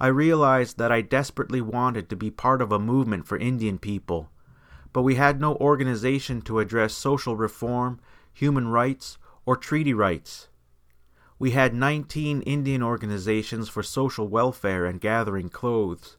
I 0.00 0.08
realized 0.08 0.76
that 0.78 0.90
I 0.90 1.02
desperately 1.02 1.60
wanted 1.60 2.08
to 2.08 2.16
be 2.16 2.32
part 2.32 2.60
of 2.60 2.72
a 2.72 2.80
movement 2.80 3.28
for 3.28 3.38
Indian 3.38 3.78
people, 3.78 4.28
but 4.92 5.02
we 5.02 5.14
had 5.14 5.40
no 5.40 5.54
organization 5.58 6.42
to 6.42 6.58
address 6.58 6.94
social 6.94 7.36
reform 7.36 8.00
human 8.32 8.66
rights, 8.66 9.18
or 9.46 9.56
treaty 9.56 9.94
rights. 9.94 10.48
We 11.38 11.52
had 11.52 11.74
19 11.74 12.42
Indian 12.42 12.82
organizations 12.82 13.68
for 13.68 13.84
social 13.84 14.26
welfare 14.26 14.84
and 14.84 15.00
gathering 15.00 15.48
clothes. 15.48 16.16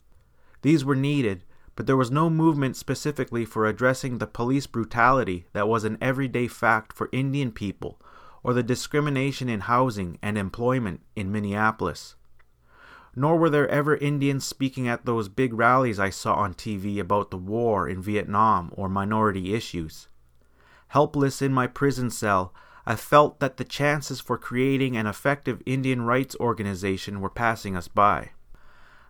These 0.65 0.83
were 0.83 0.95
needed, 0.95 1.43
but 1.75 1.85
there 1.85 1.95
was 1.95 2.09
no 2.09 2.27
movement 2.27 2.75
specifically 2.75 3.45
for 3.45 3.67
addressing 3.67 4.17
the 4.17 4.25
police 4.25 4.65
brutality 4.65 5.45
that 5.53 5.67
was 5.67 5.83
an 5.83 5.95
everyday 6.01 6.47
fact 6.47 6.91
for 6.91 7.07
Indian 7.11 7.51
people 7.51 8.01
or 8.41 8.51
the 8.51 8.63
discrimination 8.63 9.47
in 9.47 9.59
housing 9.59 10.17
and 10.23 10.39
employment 10.39 11.01
in 11.15 11.31
Minneapolis. 11.31 12.15
Nor 13.15 13.37
were 13.37 13.51
there 13.51 13.67
ever 13.67 13.95
Indians 13.95 14.43
speaking 14.43 14.87
at 14.87 15.05
those 15.05 15.29
big 15.29 15.53
rallies 15.53 15.99
I 15.99 16.09
saw 16.09 16.33
on 16.33 16.55
TV 16.55 16.97
about 16.97 17.29
the 17.29 17.37
war 17.37 17.87
in 17.87 18.01
Vietnam 18.01 18.71
or 18.75 18.89
minority 18.89 19.53
issues. 19.53 20.07
Helpless 20.87 21.43
in 21.43 21.53
my 21.53 21.67
prison 21.67 22.09
cell, 22.09 22.55
I 22.87 22.95
felt 22.95 23.39
that 23.39 23.57
the 23.57 23.65
chances 23.65 24.19
for 24.19 24.39
creating 24.39 24.97
an 24.97 25.05
effective 25.05 25.61
Indian 25.67 26.01
rights 26.01 26.35
organization 26.39 27.21
were 27.21 27.29
passing 27.29 27.77
us 27.77 27.87
by. 27.87 28.31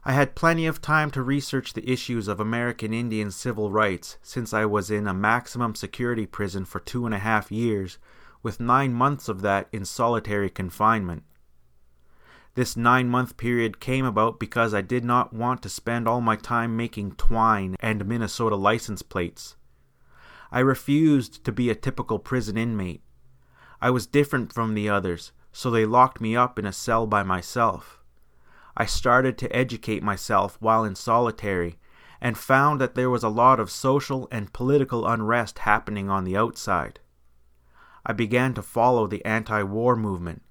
I 0.08 0.14
had 0.14 0.36
plenty 0.36 0.68
of 0.68 0.84
time 0.84 1.10
to 1.12 1.24
research 1.24 1.74
the 1.74 1.90
issues 1.90 2.28
of 2.28 2.40
American 2.40 2.94
Indian 2.94 3.32
civil 3.32 3.72
rights 3.72 4.20
since 4.22 4.54
I 4.54 4.64
was 4.66 4.92
in 4.92 5.08
a 5.08 5.16
maximum 5.16 5.74
security 5.74 6.28
prison 6.28 6.64
for 6.64 6.80
two 6.80 7.08
and 7.08 7.16
a 7.16 7.20
half 7.20 7.52
years, 7.52 7.98
with 8.44 8.60
nine 8.60 8.94
months 8.94 9.28
of 9.28 9.42
that 9.42 9.68
in 9.72 9.84
solitary 9.84 10.52
confinement. 10.52 11.24
This 12.54 12.78
nine 12.78 13.10
month 13.10 13.36
period 13.36 13.80
came 13.80 14.06
about 14.06 14.40
because 14.40 14.76
I 14.76 14.82
did 14.82 15.04
not 15.04 15.34
want 15.34 15.64
to 15.64 15.70
spend 15.70 16.08
all 16.08 16.22
my 16.22 16.36
time 16.36 16.78
making 16.78 17.14
twine 17.14 17.76
and 17.80 18.06
Minnesota 18.06 18.56
license 18.56 19.02
plates. 19.02 19.56
I 20.52 20.60
refused 20.60 21.44
to 21.46 21.52
be 21.52 21.72
a 21.72 21.76
typical 21.76 22.20
prison 22.20 22.60
inmate. 22.60 23.02
I 23.82 23.90
was 23.90 24.06
different 24.06 24.54
from 24.54 24.76
the 24.76 24.88
others, 24.88 25.32
so 25.52 25.72
they 25.72 25.84
locked 25.84 26.22
me 26.22 26.36
up 26.36 26.60
in 26.60 26.66
a 26.68 26.72
cell 26.72 27.08
by 27.08 27.24
myself. 27.24 28.05
I 28.78 28.86
started 28.86 29.38
to 29.38 29.56
educate 29.56 30.04
myself 30.04 30.58
while 30.60 30.84
in 30.84 30.96
solitary 30.96 31.80
and 32.22 32.38
found 32.38 32.82
that 32.82 32.96
there 32.96 33.10
was 33.10 33.24
a 33.24 33.30
lot 33.30 33.60
of 33.60 33.72
social 33.72 34.28
and 34.32 34.54
political 34.54 35.08
unrest 35.08 35.60
happening 35.60 36.10
on 36.10 36.24
the 36.24 36.36
outside. 36.36 37.00
I 38.06 38.14
began 38.14 38.54
to 38.56 38.62
follow 38.62 39.08
the 39.08 39.24
anti 39.26 39.64
war 39.64 39.96
movement, 39.96 40.44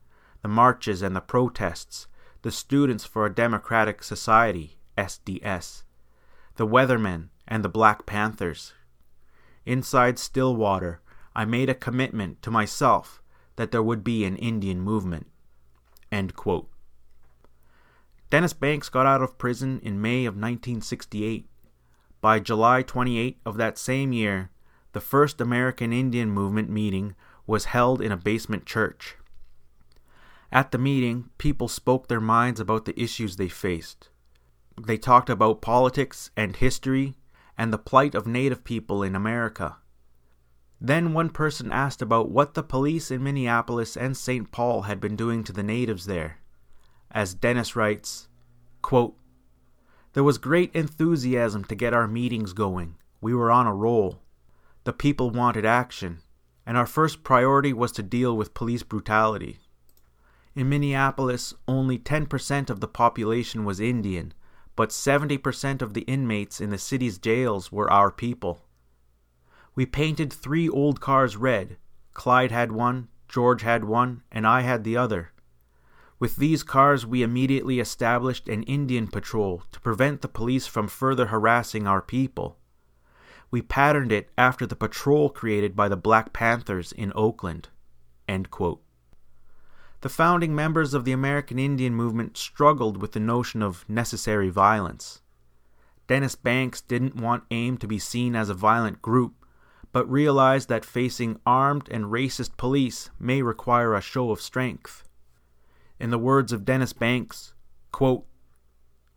the 0.43 0.49
marches 0.49 1.03
and 1.03 1.15
the 1.15 1.21
protests, 1.21 2.07
the 2.43 2.51
Students 2.51 3.05
for 3.05 3.27
a 3.27 3.35
Democratic 3.35 4.03
Society, 4.03 4.79
SDS, 4.99 5.85
the 6.57 6.67
Weathermen, 6.67 7.31
and 7.47 7.65
the 7.65 7.69
Black 7.69 8.07
Panthers 8.07 8.75
inside 9.67 10.19
Stillwater, 10.19 11.01
I 11.35 11.45
made 11.45 11.69
a 11.69 11.75
commitment 11.75 12.43
to 12.43 12.51
myself 12.51 13.23
that 13.57 13.71
there 13.71 13.83
would 13.83 14.05
be 14.05 14.25
an 14.25 14.37
Indian 14.37 14.81
movement. 14.81 15.27
Dennis 18.31 18.53
Banks 18.53 18.89
got 18.89 19.07
out 19.07 19.23
of 19.23 19.39
prison 19.39 19.81
in 19.83 20.01
May 20.01 20.25
of 20.25 20.35
1968. 20.35 21.47
By 22.21 22.41
July 22.41 22.83
28 22.83 23.39
of 23.45 23.57
that 23.57 23.79
same 23.79 24.13
year, 24.13 24.51
the 24.93 25.01
first 25.01 25.41
American 25.41 25.93
Indian 25.93 26.31
movement 26.31 26.71
meeting 26.71 27.15
was 27.47 27.67
held 27.67 28.01
in 28.01 28.11
a 28.11 28.17
basement 28.17 28.65
church. 28.65 29.17
At 30.51 30.71
the 30.71 30.79
meeting, 30.79 31.31
people 31.37 31.69
spoke 31.69 32.09
their 32.09 32.21
minds 32.21 32.61
about 32.61 32.85
the 32.85 32.99
issues 33.01 33.37
they 33.37 33.49
faced. 33.49 34.09
They 34.81 34.97
talked 34.97 35.29
about 35.29 35.63
politics 35.63 36.31
and 36.37 36.57
history 36.57 37.17
and 37.59 37.73
the 37.73 37.79
plight 37.79 38.15
of 38.15 38.27
Native 38.27 38.65
people 38.65 39.03
in 39.03 39.15
America. 39.15 39.77
Then 40.81 41.13
one 41.13 41.31
person 41.31 41.73
asked 41.73 42.03
about 42.03 42.31
what 42.31 42.55
the 42.55 42.63
police 42.63 43.11
in 43.11 43.23
Minneapolis 43.23 43.97
and 43.97 44.17
St. 44.17 44.51
Paul 44.51 44.83
had 44.83 45.01
been 45.01 45.17
doing 45.17 45.45
to 45.45 45.53
the 45.53 45.63
natives 45.63 46.07
there. 46.07 46.39
As 47.15 47.33
Dennis 47.33 47.77
writes, 47.77 48.27
quote, 48.83 49.17
There 50.15 50.25
was 50.25 50.37
great 50.37 50.75
enthusiasm 50.75 51.63
to 51.67 51.77
get 51.77 51.95
our 51.95 52.09
meetings 52.09 52.53
going. 52.53 52.97
We 53.21 53.33
were 53.33 53.53
on 53.53 53.69
a 53.69 53.75
roll. 53.75 54.21
The 54.83 54.93
people 54.93 55.31
wanted 55.31 55.65
action, 55.65 56.19
and 56.67 56.77
our 56.77 56.87
first 56.87 57.23
priority 57.23 57.73
was 57.73 57.93
to 57.93 58.03
deal 58.03 58.37
with 58.37 58.53
police 58.53 58.83
brutality. 58.83 59.61
In 60.57 60.69
Minneapolis, 60.69 61.55
only 61.69 62.01
10% 62.01 62.69
of 62.69 62.81
the 62.81 62.89
population 62.89 63.65
was 63.65 63.79
Indian, 63.79 64.35
but 64.75 64.91
70% 64.91 65.83
of 65.83 65.95
the 65.95 66.03
inmates 66.03 66.61
in 66.61 66.71
the 66.71 66.79
city's 66.79 67.19
jails 67.19 67.71
were 67.71 67.91
our 67.93 68.11
people. 68.11 68.67
We 69.77 69.87
painted 69.87 70.33
three 70.33 70.69
old 70.69 71.01
cars 71.01 71.37
red. 71.37 71.77
Clyde 72.13 72.51
had 72.51 72.73
one, 72.73 73.07
George 73.29 73.63
had 73.63 73.85
one, 73.85 74.23
and 74.33 74.47
I 74.49 74.63
had 74.63 74.83
the 74.83 74.97
other. 74.97 75.31
With 76.25 76.37
these 76.37 76.63
cars, 76.63 77.05
we 77.05 77.23
immediately 77.23 77.81
established 77.81 78.49
an 78.49 78.63
Indian 78.63 79.09
patrol 79.09 79.63
to 79.73 79.81
prevent 79.81 80.23
the 80.23 80.27
police 80.27 80.67
from 80.67 80.89
further 80.89 81.27
harassing 81.27 81.87
our 81.87 82.01
people. 82.01 82.57
We 83.51 83.61
patterned 83.61 84.11
it 84.11 84.31
after 84.39 84.65
the 84.65 84.75
patrol 84.75 85.29
created 85.29 85.77
by 85.77 85.91
the 85.91 85.99
Black 85.99 86.33
Panthers 86.33 86.93
in 86.93 87.13
Oakland. 87.15 87.69
The 88.27 90.09
founding 90.09 90.55
members 90.55 90.95
of 90.95 91.05
the 91.05 91.13
American 91.13 91.59
Indian 91.59 91.95
movement 91.95 92.39
struggled 92.39 93.03
with 93.03 93.13
the 93.13 93.21
notion 93.21 93.63
of 93.63 93.85
necessary 93.87 94.49
violence. 94.49 95.21
Dennis 96.07 96.37
Banks 96.37 96.81
didn't 96.81 97.17
want 97.17 97.45
AIM 97.51 97.77
to 97.77 97.87
be 97.87 97.99
seen 97.99 98.35
as 98.35 98.49
a 98.49 98.55
violent 98.55 99.03
group, 99.03 99.45
but 99.93 100.11
realized 100.11 100.71
that 100.71 100.87
facing 100.87 101.39
armed 101.45 101.87
and 101.91 102.07
racist 102.07 102.57
police 102.57 103.11
may 103.21 103.43
require 103.43 103.93
a 103.93 104.01
show 104.01 104.31
of 104.31 104.41
strength. 104.41 105.05
In 106.05 106.11
the 106.11 106.19
words 106.19 106.53
of 106.53 106.67
Dennis 106.67 106.93
Banks, 106.93 107.55
quote, 107.91 108.27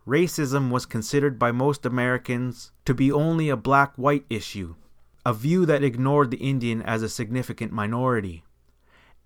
Racism 0.06 0.70
was 0.70 0.86
considered 0.86 1.38
by 1.38 1.52
most 1.52 1.84
Americans 1.84 2.72
to 2.86 2.94
be 2.94 3.12
only 3.12 3.50
a 3.50 3.58
black 3.58 3.94
white 3.96 4.24
issue, 4.30 4.74
a 5.26 5.34
view 5.34 5.66
that 5.66 5.84
ignored 5.84 6.30
the 6.30 6.38
Indian 6.38 6.80
as 6.80 7.02
a 7.02 7.10
significant 7.10 7.72
minority. 7.72 8.42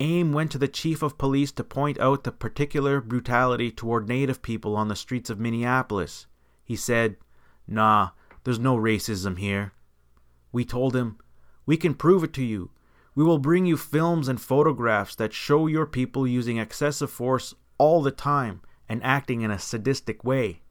AIM 0.01 0.33
went 0.33 0.51
to 0.51 0.59
the 0.59 0.67
chief 0.67 1.05
of 1.05 1.19
police 1.19 1.53
to 1.53 1.63
point 1.63 2.01
out 2.01 2.25
the 2.25 2.33
particular 2.33 3.01
brutality 3.01 3.71
toward 3.71 4.09
Native 4.09 4.43
people 4.43 4.75
on 4.75 4.89
the 4.89 4.97
streets 4.97 5.31
of 5.31 5.39
Minneapolis. 5.39 6.27
He 6.65 6.75
said, 6.75 7.17
Nah, 7.69 8.09
there's 8.43 8.59
no 8.59 8.77
racism 8.77 9.39
here. 9.39 9.71
We 10.51 10.65
told 10.65 10.97
him, 10.97 11.17
We 11.65 11.77
can 11.77 11.95
prove 11.95 12.25
it 12.25 12.33
to 12.33 12.43
you. 12.43 12.73
We 13.15 13.25
will 13.25 13.39
bring 13.39 13.67
you 13.67 13.77
films 13.77 14.29
and 14.29 14.41
photographs 14.41 15.15
that 15.17 15.33
show 15.33 15.67
your 15.67 15.87
people 15.87 16.27
using 16.27 16.57
excessive 16.57 17.11
force 17.11 17.55
all 17.79 18.03
the 18.03 18.11
time 18.11 18.63
and 18.89 19.03
acting 19.05 19.43
in 19.43 19.51
a 19.51 19.59
sadistic 19.59 20.25
way. 20.25 20.63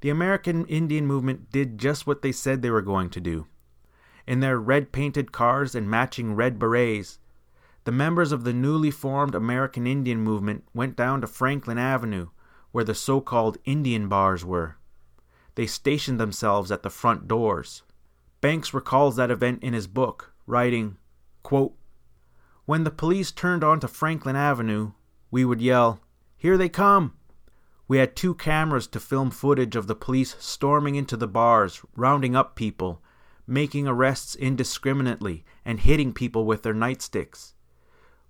The 0.00 0.10
American 0.10 0.66
Indian 0.66 1.06
movement 1.06 1.52
did 1.52 1.78
just 1.78 2.06
what 2.06 2.22
they 2.22 2.32
said 2.32 2.62
they 2.62 2.70
were 2.70 2.82
going 2.82 3.10
to 3.10 3.20
do. 3.20 3.46
In 4.26 4.40
their 4.40 4.58
red 4.58 4.92
painted 4.92 5.30
cars 5.30 5.74
and 5.74 5.88
matching 5.88 6.34
red 6.34 6.58
berets, 6.58 7.18
the 7.84 7.92
members 7.92 8.32
of 8.32 8.44
the 8.44 8.52
newly 8.52 8.90
formed 8.90 9.34
American 9.34 9.86
Indian 9.86 10.20
movement 10.20 10.64
went 10.72 10.96
down 10.96 11.20
to 11.20 11.26
Franklin 11.26 11.78
Avenue, 11.78 12.28
where 12.70 12.84
the 12.84 12.94
so 12.94 13.20
called 13.20 13.58
Indian 13.64 14.08
bars 14.08 14.44
were. 14.44 14.76
They 15.54 15.66
stationed 15.66 16.18
themselves 16.18 16.70
at 16.72 16.82
the 16.82 16.90
front 16.90 17.28
doors. 17.28 17.82
Banks 18.42 18.74
recalls 18.74 19.14
that 19.14 19.30
event 19.30 19.62
in 19.62 19.72
his 19.72 19.86
book, 19.86 20.32
writing, 20.48 20.96
quote, 21.44 21.74
When 22.64 22.82
the 22.82 22.90
police 22.90 23.30
turned 23.30 23.62
onto 23.62 23.86
Franklin 23.86 24.34
Avenue, 24.34 24.94
we 25.30 25.44
would 25.44 25.62
yell, 25.62 26.00
Here 26.36 26.58
they 26.58 26.68
come! 26.68 27.14
We 27.86 27.98
had 27.98 28.16
two 28.16 28.34
cameras 28.34 28.88
to 28.88 28.98
film 28.98 29.30
footage 29.30 29.76
of 29.76 29.86
the 29.86 29.94
police 29.94 30.34
storming 30.40 30.96
into 30.96 31.16
the 31.16 31.28
bars, 31.28 31.82
rounding 31.94 32.34
up 32.34 32.56
people, 32.56 33.00
making 33.46 33.86
arrests 33.86 34.34
indiscriminately, 34.34 35.44
and 35.64 35.78
hitting 35.78 36.12
people 36.12 36.44
with 36.44 36.64
their 36.64 36.74
nightsticks. 36.74 37.52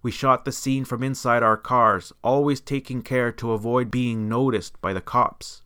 We 0.02 0.10
shot 0.10 0.44
the 0.44 0.52
scene 0.52 0.84
from 0.84 1.02
inside 1.02 1.42
our 1.42 1.56
cars, 1.56 2.12
always 2.22 2.60
taking 2.60 3.00
care 3.00 3.32
to 3.32 3.52
avoid 3.52 3.90
being 3.90 4.28
noticed 4.28 4.78
by 4.82 4.92
the 4.92 5.00
cops. 5.00 5.62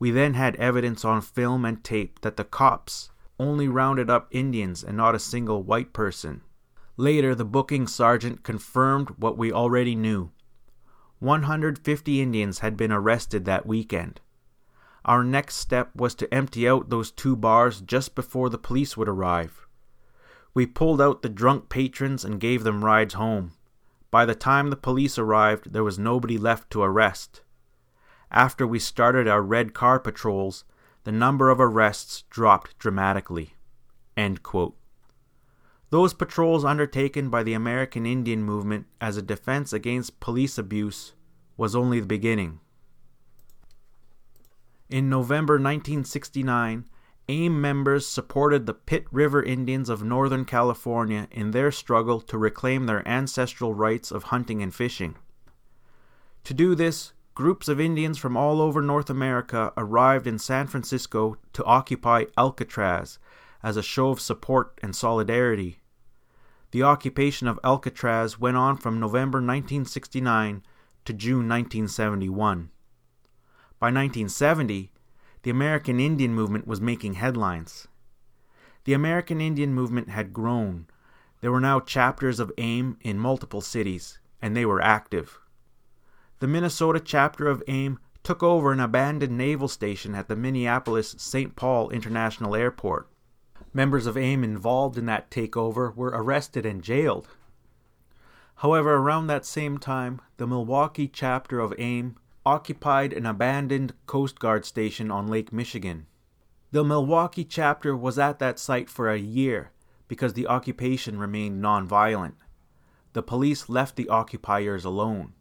We 0.00 0.10
then 0.10 0.34
had 0.34 0.56
evidence 0.56 1.04
on 1.04 1.20
film 1.20 1.64
and 1.64 1.84
tape 1.84 2.22
that 2.22 2.36
the 2.36 2.44
cops 2.44 3.10
only 3.38 3.68
rounded 3.68 4.10
up 4.10 4.28
Indians 4.30 4.82
and 4.82 4.96
not 4.96 5.14
a 5.14 5.18
single 5.18 5.62
white 5.62 5.92
person. 5.92 6.42
Later, 6.96 7.34
the 7.34 7.44
booking 7.44 7.86
sergeant 7.86 8.42
confirmed 8.42 9.10
what 9.18 9.36
we 9.36 9.52
already 9.52 9.94
knew 9.94 10.30
150 11.18 12.20
Indians 12.20 12.58
had 12.58 12.76
been 12.76 12.92
arrested 12.92 13.44
that 13.44 13.66
weekend. 13.66 14.20
Our 15.04 15.24
next 15.24 15.56
step 15.56 15.90
was 15.94 16.14
to 16.16 16.32
empty 16.34 16.68
out 16.68 16.90
those 16.90 17.10
two 17.10 17.36
bars 17.36 17.80
just 17.80 18.14
before 18.14 18.50
the 18.50 18.58
police 18.58 18.96
would 18.96 19.08
arrive. 19.08 19.66
We 20.52 20.66
pulled 20.66 21.00
out 21.00 21.22
the 21.22 21.28
drunk 21.28 21.68
patrons 21.68 22.24
and 22.24 22.40
gave 22.40 22.64
them 22.64 22.84
rides 22.84 23.14
home. 23.14 23.52
By 24.10 24.24
the 24.24 24.34
time 24.34 24.70
the 24.70 24.76
police 24.76 25.18
arrived, 25.18 25.72
there 25.72 25.84
was 25.84 25.98
nobody 25.98 26.36
left 26.38 26.70
to 26.70 26.82
arrest. 26.82 27.42
After 28.30 28.66
we 28.66 28.78
started 28.78 29.28
our 29.28 29.42
red 29.42 29.74
car 29.74 29.98
patrols, 30.00 30.64
the 31.06 31.12
number 31.12 31.50
of 31.50 31.60
arrests 31.60 32.24
dropped 32.30 32.76
dramatically. 32.80 33.54
Those 35.90 36.12
patrols 36.12 36.64
undertaken 36.64 37.30
by 37.30 37.44
the 37.44 37.54
American 37.54 38.04
Indian 38.04 38.42
movement 38.42 38.86
as 39.00 39.16
a 39.16 39.22
defense 39.22 39.72
against 39.72 40.18
police 40.18 40.58
abuse 40.58 41.12
was 41.56 41.76
only 41.76 42.00
the 42.00 42.08
beginning. 42.08 42.58
In 44.90 45.08
November 45.08 45.54
1969, 45.54 46.86
AIM 47.28 47.60
members 47.60 48.04
supported 48.04 48.66
the 48.66 48.74
Pit 48.74 49.06
River 49.12 49.40
Indians 49.44 49.88
of 49.88 50.02
Northern 50.02 50.44
California 50.44 51.28
in 51.30 51.52
their 51.52 51.70
struggle 51.70 52.20
to 52.22 52.36
reclaim 52.36 52.86
their 52.86 53.06
ancestral 53.06 53.74
rights 53.74 54.10
of 54.10 54.24
hunting 54.24 54.60
and 54.60 54.74
fishing. 54.74 55.14
To 56.42 56.52
do 56.52 56.74
this, 56.74 57.12
groups 57.36 57.68
of 57.68 57.78
Indians 57.78 58.16
from 58.16 58.34
all 58.34 58.62
over 58.62 58.80
North 58.80 59.10
America 59.10 59.70
arrived 59.76 60.26
in 60.26 60.38
San 60.38 60.66
Francisco 60.66 61.36
to 61.52 61.62
occupy 61.64 62.24
Alcatraz 62.38 63.18
as 63.62 63.76
a 63.76 63.82
show 63.82 64.08
of 64.08 64.20
support 64.20 64.80
and 64.82 64.96
solidarity. 64.96 65.78
The 66.70 66.82
occupation 66.82 67.46
of 67.46 67.60
Alcatraz 67.62 68.40
went 68.40 68.56
on 68.56 68.78
from 68.78 68.98
November 68.98 69.36
1969 69.36 70.62
to 71.04 71.12
June 71.12 71.46
1971. 71.46 72.70
By 73.78 73.88
1970, 73.88 74.90
the 75.42 75.50
American 75.50 76.00
Indian 76.00 76.34
movement 76.34 76.66
was 76.66 76.80
making 76.80 77.14
headlines. 77.14 77.86
The 78.84 78.94
American 78.94 79.42
Indian 79.42 79.74
movement 79.74 80.08
had 80.08 80.32
grown. 80.32 80.86
There 81.42 81.52
were 81.52 81.60
now 81.60 81.80
chapters 81.80 82.40
of 82.40 82.50
AIM 82.56 82.96
in 83.02 83.18
multiple 83.18 83.60
cities, 83.60 84.20
and 84.40 84.56
they 84.56 84.64
were 84.64 84.80
active. 84.80 85.38
The 86.38 86.46
Minnesota 86.46 87.00
chapter 87.00 87.48
of 87.48 87.62
AIM 87.66 87.98
took 88.22 88.42
over 88.42 88.70
an 88.70 88.78
abandoned 88.78 89.38
naval 89.38 89.68
station 89.68 90.14
at 90.14 90.28
the 90.28 90.36
Minneapolis 90.36 91.14
St. 91.16 91.56
Paul 91.56 91.88
International 91.88 92.54
Airport. 92.54 93.08
Members 93.72 94.04
of 94.04 94.18
AIM 94.18 94.44
involved 94.44 94.98
in 94.98 95.06
that 95.06 95.30
takeover 95.30 95.94
were 95.96 96.12
arrested 96.12 96.66
and 96.66 96.82
jailed. 96.82 97.28
However, 98.56 98.96
around 98.96 99.28
that 99.28 99.46
same 99.46 99.78
time, 99.78 100.20
the 100.36 100.46
Milwaukee 100.46 101.08
chapter 101.08 101.58
of 101.58 101.72
AIM 101.78 102.16
occupied 102.44 103.14
an 103.14 103.24
abandoned 103.24 103.94
Coast 104.06 104.38
Guard 104.38 104.66
station 104.66 105.10
on 105.10 105.28
Lake 105.28 105.54
Michigan. 105.54 106.06
The 106.70 106.84
Milwaukee 106.84 107.44
chapter 107.44 107.96
was 107.96 108.18
at 108.18 108.38
that 108.40 108.58
site 108.58 108.90
for 108.90 109.08
a 109.08 109.18
year 109.18 109.70
because 110.06 110.34
the 110.34 110.46
occupation 110.46 111.18
remained 111.18 111.64
nonviolent. 111.64 112.34
The 113.14 113.22
police 113.22 113.70
left 113.70 113.96
the 113.96 114.10
occupiers 114.10 114.84
alone. 114.84 115.32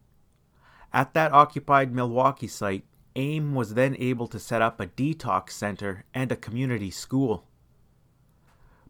At 0.95 1.13
that 1.13 1.33
occupied 1.33 1.93
Milwaukee 1.93 2.47
site, 2.47 2.85
AIM 3.17 3.53
was 3.53 3.73
then 3.73 3.97
able 3.99 4.27
to 4.27 4.39
set 4.39 4.61
up 4.61 4.79
a 4.79 4.87
detox 4.87 5.49
center 5.49 6.05
and 6.13 6.31
a 6.31 6.37
community 6.37 6.89
school. 6.89 7.49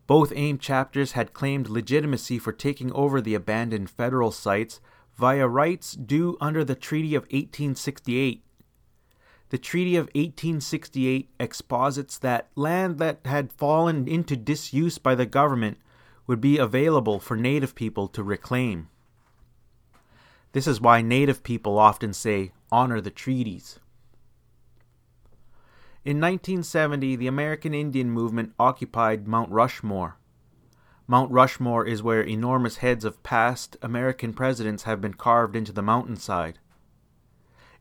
Both 0.05 0.31
AIM 0.35 0.59
chapters 0.59 1.13
had 1.13 1.33
claimed 1.33 1.67
legitimacy 1.67 2.37
for 2.37 2.51
taking 2.51 2.91
over 2.91 3.21
the 3.21 3.33
abandoned 3.33 3.89
federal 3.89 4.29
sites 4.29 4.79
via 5.15 5.47
rights 5.47 5.93
due 5.93 6.37
under 6.39 6.63
the 6.63 6.75
Treaty 6.75 7.15
of 7.15 7.23
1868. 7.23 8.43
The 9.49 9.57
Treaty 9.57 9.95
of 9.95 10.05
1868 10.13 11.31
exposits 11.39 12.19
that 12.19 12.49
land 12.53 12.99
that 12.99 13.21
had 13.25 13.51
fallen 13.51 14.07
into 14.07 14.35
disuse 14.35 14.99
by 14.99 15.15
the 15.15 15.25
government 15.25 15.79
would 16.27 16.39
be 16.39 16.59
available 16.59 17.19
for 17.19 17.35
Native 17.35 17.73
people 17.73 18.07
to 18.09 18.21
reclaim. 18.21 18.89
This 20.55 20.67
is 20.67 20.79
why 20.79 21.01
Native 21.01 21.43
people 21.43 21.77
often 21.77 22.13
say, 22.13 22.53
honor 22.71 23.01
the 23.01 23.11
treaties. 23.11 23.81
In 26.05 26.21
1970, 26.21 27.17
the 27.17 27.27
American 27.27 27.73
Indian 27.73 28.09
movement 28.09 28.53
occupied 28.57 29.27
Mount 29.27 29.51
Rushmore. 29.51 30.17
Mount 31.07 31.29
Rushmore 31.29 31.85
is 31.85 32.01
where 32.01 32.21
enormous 32.21 32.77
heads 32.77 33.03
of 33.03 33.21
past 33.21 33.75
American 33.81 34.31
presidents 34.31 34.83
have 34.83 35.01
been 35.01 35.15
carved 35.15 35.57
into 35.57 35.73
the 35.73 35.81
mountainside. 35.81 36.59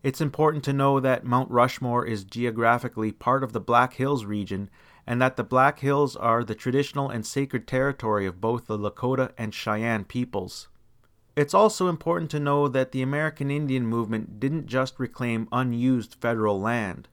It's 0.02 0.20
important 0.20 0.64
to 0.64 0.72
know 0.72 0.98
that 0.98 1.24
Mount 1.24 1.52
Rushmore 1.52 2.04
is 2.04 2.24
geographically 2.24 3.12
part 3.12 3.44
of 3.44 3.52
the 3.52 3.60
Black 3.60 3.92
Hills 3.92 4.24
region 4.24 4.68
and 5.06 5.22
that 5.22 5.36
the 5.36 5.44
Black 5.44 5.78
Hills 5.78 6.16
are 6.16 6.42
the 6.42 6.56
traditional 6.56 7.08
and 7.08 7.24
sacred 7.24 7.68
territory 7.68 8.26
of 8.26 8.40
both 8.40 8.66
the 8.66 8.76
Lakota 8.76 9.30
and 9.38 9.54
Cheyenne 9.54 10.02
peoples. 10.02 10.66
It's 11.36 11.54
also 11.54 11.88
important 11.88 12.30
to 12.30 12.38
know 12.38 12.68
that 12.68 12.92
the 12.92 13.02
American 13.02 13.50
Indian 13.50 13.86
movement 13.86 14.38
didn't 14.38 14.66
just 14.66 15.00
reclaim 15.00 15.48
unused 15.50 16.14
federal 16.20 16.60
land. 16.60 17.08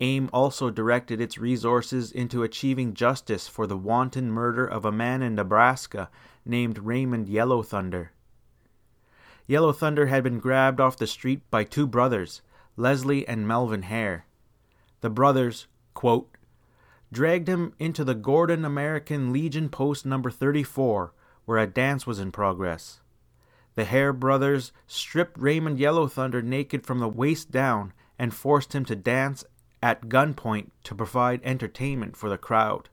AIM 0.00 0.30
also 0.32 0.70
directed 0.70 1.20
its 1.20 1.38
resources 1.38 2.12
into 2.12 2.44
achieving 2.44 2.94
justice 2.94 3.48
for 3.48 3.66
the 3.66 3.76
wanton 3.76 4.30
murder 4.30 4.64
of 4.64 4.84
a 4.84 4.92
man 4.92 5.22
in 5.22 5.34
Nebraska 5.34 6.08
named 6.44 6.78
Raymond 6.78 7.28
Yellow 7.28 7.62
Thunder. 7.64 8.12
Yellow 9.48 9.72
Thunder 9.72 10.06
had 10.06 10.22
been 10.22 10.38
grabbed 10.38 10.80
off 10.80 10.96
the 10.96 11.06
street 11.08 11.40
by 11.50 11.64
two 11.64 11.88
brothers, 11.88 12.42
Leslie 12.76 13.26
and 13.26 13.48
Melvin 13.48 13.82
Hare. 13.82 14.26
The 15.00 15.10
brothers, 15.10 15.66
quote, 15.94 16.30
dragged 17.10 17.48
him 17.48 17.72
into 17.80 18.04
the 18.04 18.14
Gordon 18.14 18.64
American 18.64 19.32
Legion 19.32 19.68
post 19.68 20.06
number 20.06 20.30
34, 20.30 21.12
where 21.46 21.58
a 21.58 21.66
dance 21.66 22.06
was 22.06 22.20
in 22.20 22.30
progress. 22.30 23.00
The 23.78 23.84
Hare 23.84 24.12
brothers 24.12 24.72
stripped 24.88 25.40
Raymond 25.40 25.78
Yellow 25.78 26.08
Thunder 26.08 26.42
naked 26.42 26.84
from 26.84 26.98
the 26.98 27.08
waist 27.08 27.52
down 27.52 27.92
and 28.18 28.34
forced 28.34 28.74
him 28.74 28.84
to 28.86 28.96
dance 28.96 29.44
at 29.80 30.08
gunpoint 30.08 30.70
to 30.82 30.96
provide 30.96 31.40
entertainment 31.44 32.16
for 32.16 32.28
the 32.28 32.38
crowd. 32.38 32.88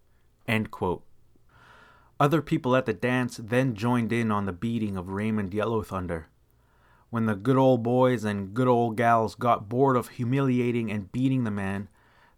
Other 2.20 2.42
people 2.44 2.76
at 2.76 2.86
the 2.86 2.94
dance 2.94 3.38
then 3.38 3.74
joined 3.74 4.14
in 4.14 4.32
on 4.32 4.46
the 4.46 4.54
beating 4.54 4.96
of 4.96 5.10
Raymond 5.10 5.56
Yellow 5.56 5.82
Thunder. 5.82 6.28
When 7.10 7.26
the 7.26 7.34
good 7.34 7.58
old 7.58 7.82
boys 7.82 8.24
and 8.24 8.54
good 8.54 8.68
old 8.68 8.96
gals 8.96 9.34
got 9.34 9.68
bored 9.68 9.98
of 9.98 10.10
humiliating 10.10 10.92
and 10.92 11.12
beating 11.12 11.46
the 11.46 11.50
man, 11.50 11.90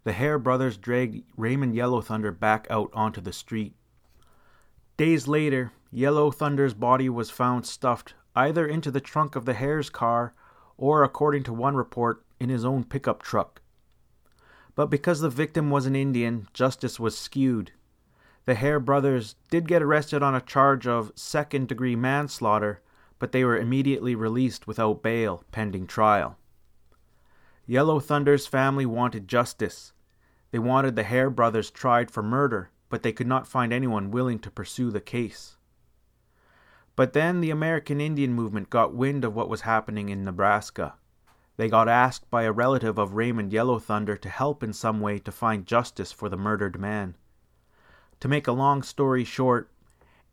the 0.05 0.13
Hare 0.13 0.39
brothers 0.39 0.77
dragged 0.77 1.21
Raymond 1.35 1.75
Yellow 1.75 1.99
Thunder 1.99 2.31
back 2.31 2.65
out 2.69 2.91
onto 2.93 3.19
the 3.19 3.33
street. 3.33 3.73
Days 4.95 5.27
later, 5.27 5.73
Yellow 5.91 6.31
Thunder's 6.31 6.73
body 6.73 7.09
was 7.09 7.29
found 7.29 7.65
stuffed 7.65 8.13
either 8.37 8.67
into 8.67 8.91
the 8.91 9.01
trunk 9.01 9.35
of 9.35 9.45
the 9.45 9.55
Hare's 9.55 9.89
car 9.89 10.35
or, 10.77 11.03
according 11.03 11.41
to 11.43 11.53
one 11.53 11.75
report, 11.75 12.23
in 12.39 12.49
his 12.49 12.63
own 12.63 12.83
pickup 12.83 13.23
truck. 13.23 13.61
But 14.75 14.91
because 14.91 15.21
the 15.21 15.29
victim 15.29 15.71
was 15.71 15.87
an 15.87 15.95
Indian, 15.95 16.47
justice 16.53 16.99
was 16.99 17.17
skewed. 17.17 17.71
The 18.45 18.53
Hare 18.53 18.79
brothers 18.79 19.35
did 19.49 19.67
get 19.67 19.81
arrested 19.81 20.21
on 20.21 20.35
a 20.35 20.41
charge 20.41 20.85
of 20.85 21.11
second 21.15 21.67
degree 21.67 21.95
manslaughter, 21.95 22.81
but 23.17 23.31
they 23.31 23.43
were 23.43 23.57
immediately 23.57 24.13
released 24.13 24.67
without 24.67 25.01
bail 25.01 25.43
pending 25.51 25.87
trial. 25.87 26.37
Yellow 27.65 27.99
Thunder's 27.99 28.45
family 28.45 28.85
wanted 28.85 29.27
justice. 29.27 29.93
They 30.51 30.59
wanted 30.59 30.95
the 30.95 31.03
Hare 31.03 31.31
brothers 31.31 31.71
tried 31.71 32.11
for 32.11 32.21
murder, 32.21 32.69
but 32.87 33.01
they 33.01 33.11
could 33.11 33.27
not 33.27 33.47
find 33.47 33.73
anyone 33.73 34.11
willing 34.11 34.37
to 34.39 34.51
pursue 34.51 34.91
the 34.91 35.01
case. 35.01 35.56
But 36.97 37.13
then 37.13 37.41
the 37.41 37.51
American 37.51 38.01
Indian 38.01 38.33
movement 38.33 38.71
got 38.71 38.91
wind 38.91 39.23
of 39.23 39.35
what 39.35 39.49
was 39.49 39.61
happening 39.61 40.09
in 40.09 40.25
Nebraska. 40.25 40.95
They 41.55 41.69
got 41.69 41.87
asked 41.87 42.27
by 42.31 42.41
a 42.41 42.51
relative 42.51 42.97
of 42.97 43.13
Raymond 43.13 43.53
Yellow 43.53 43.77
Thunder 43.77 44.17
to 44.17 44.29
help 44.29 44.63
in 44.63 44.73
some 44.73 44.99
way 44.99 45.19
to 45.19 45.31
find 45.31 45.67
justice 45.67 46.11
for 46.11 46.27
the 46.27 46.37
murdered 46.37 46.79
man. 46.79 47.15
To 48.21 48.27
make 48.27 48.47
a 48.47 48.51
long 48.51 48.81
story 48.81 49.23
short, 49.23 49.71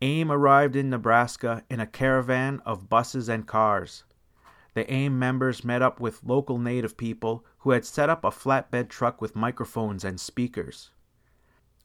AIM 0.01 0.33
arrived 0.33 0.75
in 0.75 0.89
Nebraska 0.89 1.65
in 1.69 1.81
a 1.81 1.87
caravan 1.87 2.63
of 2.65 2.89
buses 2.89 3.29
and 3.29 3.47
cars. 3.47 4.05
The 4.73 4.91
AIM 4.91 5.19
members 5.19 5.65
met 5.65 5.83
up 5.83 6.01
with 6.01 6.25
local 6.25 6.57
native 6.57 6.97
people 6.97 7.45
who 7.59 7.73
had 7.73 7.85
set 7.85 8.09
up 8.09 8.25
a 8.25 8.31
flatbed 8.31 8.89
truck 8.89 9.21
with 9.21 9.37
microphones 9.37 10.03
and 10.03 10.19
speakers. 10.19 10.93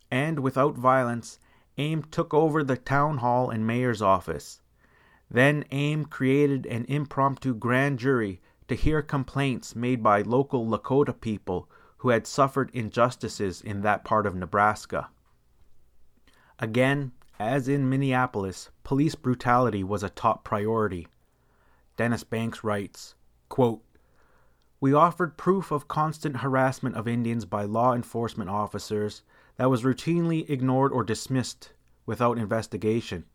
And 0.09 0.39
without 0.39 0.75
violence, 0.75 1.37
AIM 1.77 2.03
took 2.03 2.33
over 2.33 2.63
the 2.63 2.77
town 2.77 3.17
hall 3.17 3.49
and 3.49 3.67
mayor's 3.67 4.01
office. 4.01 4.61
Then 5.31 5.63
AIM 5.71 6.05
created 6.05 6.65
an 6.65 6.85
impromptu 6.85 7.53
grand 7.53 7.99
jury 7.99 8.41
to 8.67 8.75
hear 8.75 9.01
complaints 9.01 9.75
made 9.75 10.01
by 10.01 10.21
local 10.21 10.65
Lakota 10.65 11.19
people 11.19 11.69
who 11.97 12.09
had 12.09 12.25
suffered 12.25 12.71
injustices 12.73 13.61
in 13.61 13.81
that 13.81 14.03
part 14.03 14.25
of 14.25 14.35
Nebraska. 14.35 15.09
Again, 16.57 17.11
as 17.39 17.67
in 17.67 17.89
Minneapolis, 17.89 18.69
police 18.83 19.15
brutality 19.15 19.83
was 19.83 20.03
a 20.03 20.09
top 20.09 20.43
priority. 20.43 21.07
Dennis 21.95 22.23
Banks 22.23 22.63
writes, 22.63 23.15
quote, 23.49 23.83
We 24.79 24.93
offered 24.93 25.37
proof 25.37 25.71
of 25.71 25.87
constant 25.87 26.37
harassment 26.37 26.95
of 26.95 27.07
Indians 27.07 27.45
by 27.45 27.65
law 27.65 27.93
enforcement 27.93 28.49
officers 28.49 29.21
that 29.57 29.69
was 29.69 29.83
routinely 29.83 30.49
ignored 30.49 30.91
or 30.91 31.03
dismissed 31.03 31.71
without 32.05 32.37
investigation. 32.37 33.25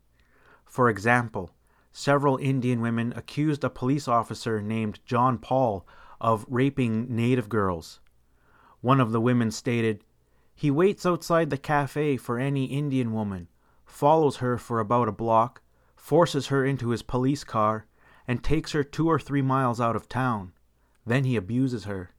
For 0.65 0.89
example, 0.89 1.51
several 1.97 2.35
Indian 2.37 2.81
women 2.81 3.13
accused 3.15 3.63
a 3.63 3.69
police 3.69 4.05
officer 4.05 4.61
named 4.61 4.99
John 5.05 5.37
Paul 5.37 5.87
of 6.19 6.45
raping 6.49 7.15
native 7.15 7.47
girls. 7.47 8.01
One 8.81 8.99
of 8.99 9.13
the 9.13 9.21
women 9.21 9.49
stated, 9.49 10.03
He 10.53 10.69
waits 10.69 11.05
outside 11.05 11.49
the 11.49 11.57
cafe 11.57 12.17
for 12.17 12.37
any 12.37 12.65
Indian 12.65 13.13
woman, 13.13 13.47
follows 13.85 14.37
her 14.37 14.57
for 14.57 14.81
about 14.81 15.07
a 15.07 15.13
block, 15.13 15.61
forces 15.95 16.47
her 16.47 16.65
into 16.65 16.89
his 16.89 17.01
police 17.01 17.45
car, 17.45 17.85
and 18.27 18.43
takes 18.43 18.73
her 18.73 18.83
two 18.83 19.07
or 19.07 19.17
three 19.17 19.41
miles 19.41 19.79
out 19.79 19.95
of 19.95 20.09
town. 20.09 20.51
Then 21.05 21.23
he 21.23 21.37
abuses 21.37 21.85
her. 21.85 22.11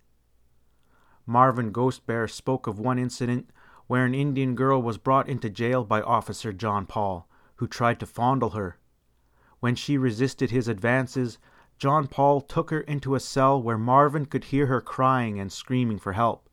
Marvin 1.27 1.71
Ghostbear 1.71 2.31
spoke 2.31 2.67
of 2.67 2.79
one 2.79 2.99
incident 2.99 3.51
where 3.89 4.07
an 4.07 4.15
Indian 4.15 4.55
girl 4.55 4.81
was 4.81 4.97
brought 4.97 5.29
into 5.29 5.51
jail 5.51 5.85
by 5.85 6.01
Officer 6.01 6.55
John 6.55 6.87
Paul, 6.87 7.29
who 7.57 7.67
tried 7.67 8.01
to 8.01 8.07
fondle 8.07 8.51
her. 8.51 8.79
When 9.61 9.75
she 9.75 9.97
resisted 9.97 10.51
his 10.51 10.69
advances, 10.69 11.39
John 11.79 12.07
Paul 12.07 12.41
took 12.41 12.71
her 12.71 12.81
into 12.81 13.15
a 13.15 13.21
cell 13.21 13.61
where 13.61 13.79
Marvin 13.79 14.27
could 14.27 14.45
hear 14.45 14.67
her 14.67 14.81
crying 14.81 15.39
and 15.39 15.53
screaming 15.53 15.99
for 15.99 16.13
help. 16.13 16.49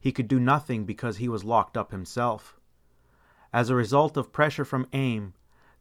He 0.00 0.12
could 0.12 0.28
do 0.28 0.38
nothing 0.38 0.84
because 0.84 1.16
he 1.16 1.28
was 1.28 1.44
locked 1.44 1.76
up 1.76 1.90
himself. 1.90 2.58
As 3.52 3.70
a 3.70 3.74
result 3.74 4.16
of 4.16 4.32
pressure 4.32 4.64
from 4.64 4.86
AIM, 4.92 5.34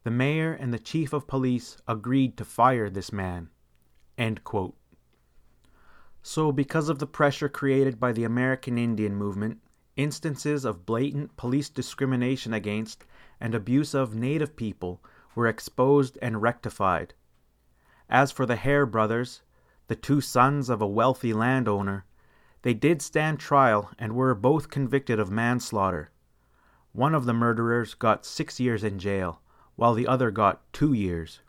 the 0.03 0.11
mayor 0.11 0.53
and 0.53 0.73
the 0.73 0.79
chief 0.79 1.13
of 1.13 1.27
police 1.27 1.77
agreed 1.87 2.37
to 2.37 2.45
fire 2.45 2.89
this 2.89 3.11
man. 3.11 3.49
So, 6.21 6.51
because 6.51 6.89
of 6.89 6.99
the 6.99 7.07
pressure 7.07 7.49
created 7.49 7.99
by 7.99 8.11
the 8.13 8.23
American 8.23 8.77
Indian 8.77 9.15
movement, 9.15 9.59
instances 9.95 10.65
of 10.65 10.85
blatant 10.85 11.35
police 11.37 11.69
discrimination 11.69 12.53
against 12.53 13.05
and 13.39 13.53
abuse 13.53 13.93
of 13.93 14.15
native 14.15 14.55
people 14.55 15.03
were 15.37 15.45
exposed 15.45 16.17
and 16.19 16.41
rectified. 16.41 17.13
As 18.09 18.31
for 18.31 18.47
the 18.47 18.55
Hare 18.55 18.87
brothers, 18.87 19.43
the 19.85 19.95
two 19.95 20.19
sons 20.19 20.67
of 20.67 20.81
a 20.81 20.87
wealthy 20.87 21.31
landowner, 21.31 22.05
they 22.63 22.73
did 22.73 23.03
stand 23.03 23.39
trial 23.39 23.91
and 23.99 24.15
were 24.15 24.33
both 24.33 24.71
convicted 24.71 25.19
of 25.19 25.29
manslaughter. 25.29 26.09
One 26.91 27.13
of 27.13 27.25
the 27.25 27.35
murderers 27.35 27.93
got 27.93 28.25
six 28.25 28.59
years 28.59 28.83
in 28.83 28.97
jail, 28.97 29.39
while 29.75 29.93
the 29.93 30.07
other 30.07 30.31
got 30.31 30.73
two 30.73 30.93
years. 30.93 31.41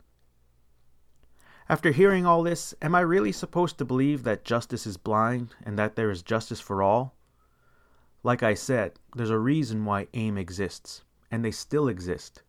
After 1.67 1.89
hearing 1.89 2.27
all 2.27 2.43
this, 2.43 2.75
am 2.83 2.93
I 2.93 2.99
really 2.99 3.31
supposed 3.31 3.79
to 3.79 3.85
believe 3.85 4.21
that 4.21 4.45
justice 4.45 4.85
is 4.85 4.97
blind 4.97 5.55
and 5.63 5.79
that 5.79 5.95
there 5.95 6.11
is 6.11 6.21
justice 6.21 6.59
for 6.59 6.83
all? 6.83 7.15
Like 8.21 8.43
I 8.43 8.53
said, 8.53 8.99
there's 9.15 9.31
a 9.31 9.39
reason 9.39 9.83
why 9.83 10.09
AIM 10.13 10.37
exists, 10.37 11.03
and 11.31 11.43
they 11.43 11.49
still 11.49 11.87
exist. 11.87 12.43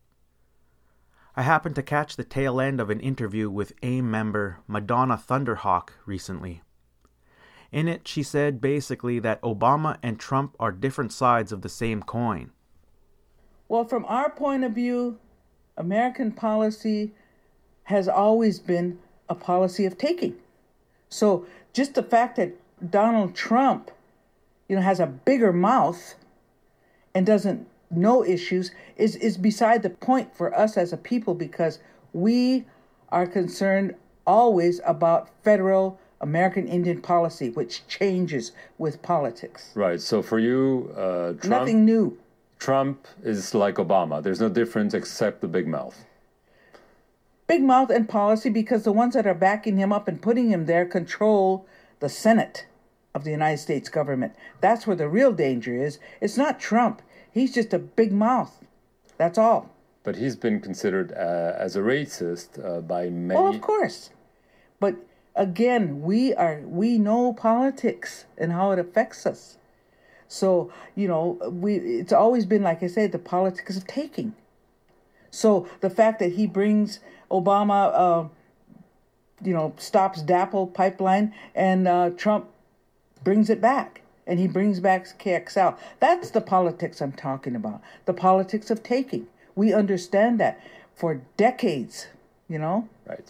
I 1.35 1.43
happened 1.43 1.75
to 1.75 1.83
catch 1.83 2.15
the 2.15 2.25
tail 2.25 2.59
end 2.59 2.81
of 2.81 2.89
an 2.89 2.99
interview 2.99 3.49
with 3.49 3.73
AIM 3.81 4.11
member 4.11 4.59
Madonna 4.67 5.15
Thunderhawk 5.15 5.91
recently. 6.05 6.61
In 7.71 7.87
it, 7.87 8.05
she 8.05 8.21
said 8.21 8.59
basically 8.59 9.17
that 9.19 9.41
Obama 9.41 9.97
and 10.03 10.19
Trump 10.19 10.57
are 10.59 10.73
different 10.73 11.13
sides 11.13 11.53
of 11.53 11.61
the 11.61 11.69
same 11.69 12.03
coin. 12.03 12.51
Well, 13.69 13.85
from 13.85 14.03
our 14.05 14.29
point 14.29 14.65
of 14.65 14.73
view, 14.73 15.19
American 15.77 16.33
policy 16.33 17.13
has 17.83 18.09
always 18.09 18.59
been 18.59 18.99
a 19.29 19.35
policy 19.35 19.85
of 19.85 19.97
taking. 19.97 20.35
So 21.07 21.45
just 21.71 21.93
the 21.93 22.03
fact 22.03 22.35
that 22.35 22.57
Donald 22.91 23.35
Trump, 23.35 23.91
you 24.67 24.75
know, 24.75 24.81
has 24.81 24.99
a 24.99 25.07
bigger 25.07 25.53
mouth 25.53 26.15
and 27.15 27.25
doesn't 27.25 27.67
no 27.91 28.23
issues 28.23 28.71
is, 28.97 29.15
is 29.17 29.37
beside 29.37 29.83
the 29.83 29.89
point 29.89 30.35
for 30.35 30.55
us 30.57 30.77
as 30.77 30.93
a 30.93 30.97
people 30.97 31.33
because 31.33 31.79
we 32.13 32.65
are 33.09 33.27
concerned 33.27 33.95
always 34.25 34.79
about 34.85 35.29
federal 35.43 35.99
American 36.21 36.67
Indian 36.67 37.01
policy, 37.01 37.49
which 37.49 37.87
changes 37.87 38.51
with 38.77 39.01
politics. 39.01 39.71
Right. 39.75 39.99
So 39.99 40.21
for 40.21 40.39
you, 40.39 40.93
uh, 40.95 41.33
Trump, 41.33 41.45
nothing 41.45 41.85
new. 41.85 42.17
Trump 42.59 43.07
is 43.23 43.55
like 43.55 43.75
Obama. 43.75 44.21
There's 44.21 44.39
no 44.39 44.49
difference 44.49 44.93
except 44.93 45.41
the 45.41 45.47
big 45.47 45.67
mouth. 45.67 46.05
Big 47.47 47.63
mouth 47.63 47.89
and 47.89 48.07
policy 48.07 48.49
because 48.49 48.83
the 48.83 48.91
ones 48.91 49.15
that 49.15 49.27
are 49.27 49.33
backing 49.33 49.77
him 49.77 49.91
up 49.91 50.07
and 50.07 50.21
putting 50.21 50.49
him 50.49 50.67
there 50.67 50.85
control 50.85 51.65
the 51.99 52.07
Senate 52.07 52.67
of 53.13 53.23
the 53.23 53.31
United 53.31 53.57
States 53.57 53.89
government. 53.89 54.33
That's 54.61 54.87
where 54.87 54.95
the 54.95 55.09
real 55.09 55.33
danger 55.33 55.75
is. 55.75 55.99
It's 56.21 56.37
not 56.37 56.59
Trump. 56.59 57.01
He's 57.31 57.53
just 57.53 57.73
a 57.73 57.79
big 57.79 58.11
mouth. 58.11 58.63
That's 59.17 59.37
all. 59.37 59.69
But 60.03 60.15
he's 60.15 60.35
been 60.35 60.59
considered 60.59 61.11
uh, 61.13 61.53
as 61.57 61.75
a 61.75 61.79
racist 61.79 62.63
uh, 62.63 62.81
by 62.81 63.09
many. 63.09 63.39
Oh, 63.39 63.47
of 63.47 63.61
course. 63.61 64.09
But 64.79 64.95
again, 65.35 66.01
we 66.01 66.33
are 66.33 66.61
we 66.65 66.97
know 66.97 67.33
politics 67.33 68.25
and 68.37 68.51
how 68.51 68.71
it 68.71 68.79
affects 68.79 69.25
us. 69.25 69.57
So 70.27 70.71
you 70.95 71.07
know, 71.07 71.37
we 71.51 71.75
it's 71.75 72.13
always 72.13 72.45
been 72.45 72.63
like 72.63 72.81
I 72.81 72.87
said, 72.87 73.11
the 73.11 73.19
politics 73.19 73.77
of 73.77 73.85
taking. 73.85 74.33
So 75.29 75.67
the 75.79 75.89
fact 75.89 76.19
that 76.19 76.33
he 76.33 76.45
brings 76.45 76.99
Obama, 77.29 77.91
uh, 77.93 78.27
you 79.43 79.53
know, 79.53 79.73
stops 79.77 80.21
DAPL 80.21 80.73
pipeline 80.73 81.33
and 81.55 81.87
uh, 81.87 82.09
Trump 82.11 82.49
brings 83.23 83.49
it 83.49 83.61
back, 83.61 84.00
and 84.31 84.39
he 84.39 84.47
brings 84.47 84.79
back 84.79 85.19
KXL. 85.19 85.77
That's 85.99 86.31
the 86.31 86.39
politics 86.39 87.01
I'm 87.01 87.11
talking 87.11 87.53
about. 87.53 87.81
The 88.05 88.13
politics 88.13 88.71
of 88.71 88.81
taking. 88.81 89.27
We 89.55 89.73
understand 89.73 90.39
that 90.39 90.57
for 90.95 91.21
decades. 91.35 92.07
You 92.47 92.57
know. 92.57 92.87
Right. 93.05 93.29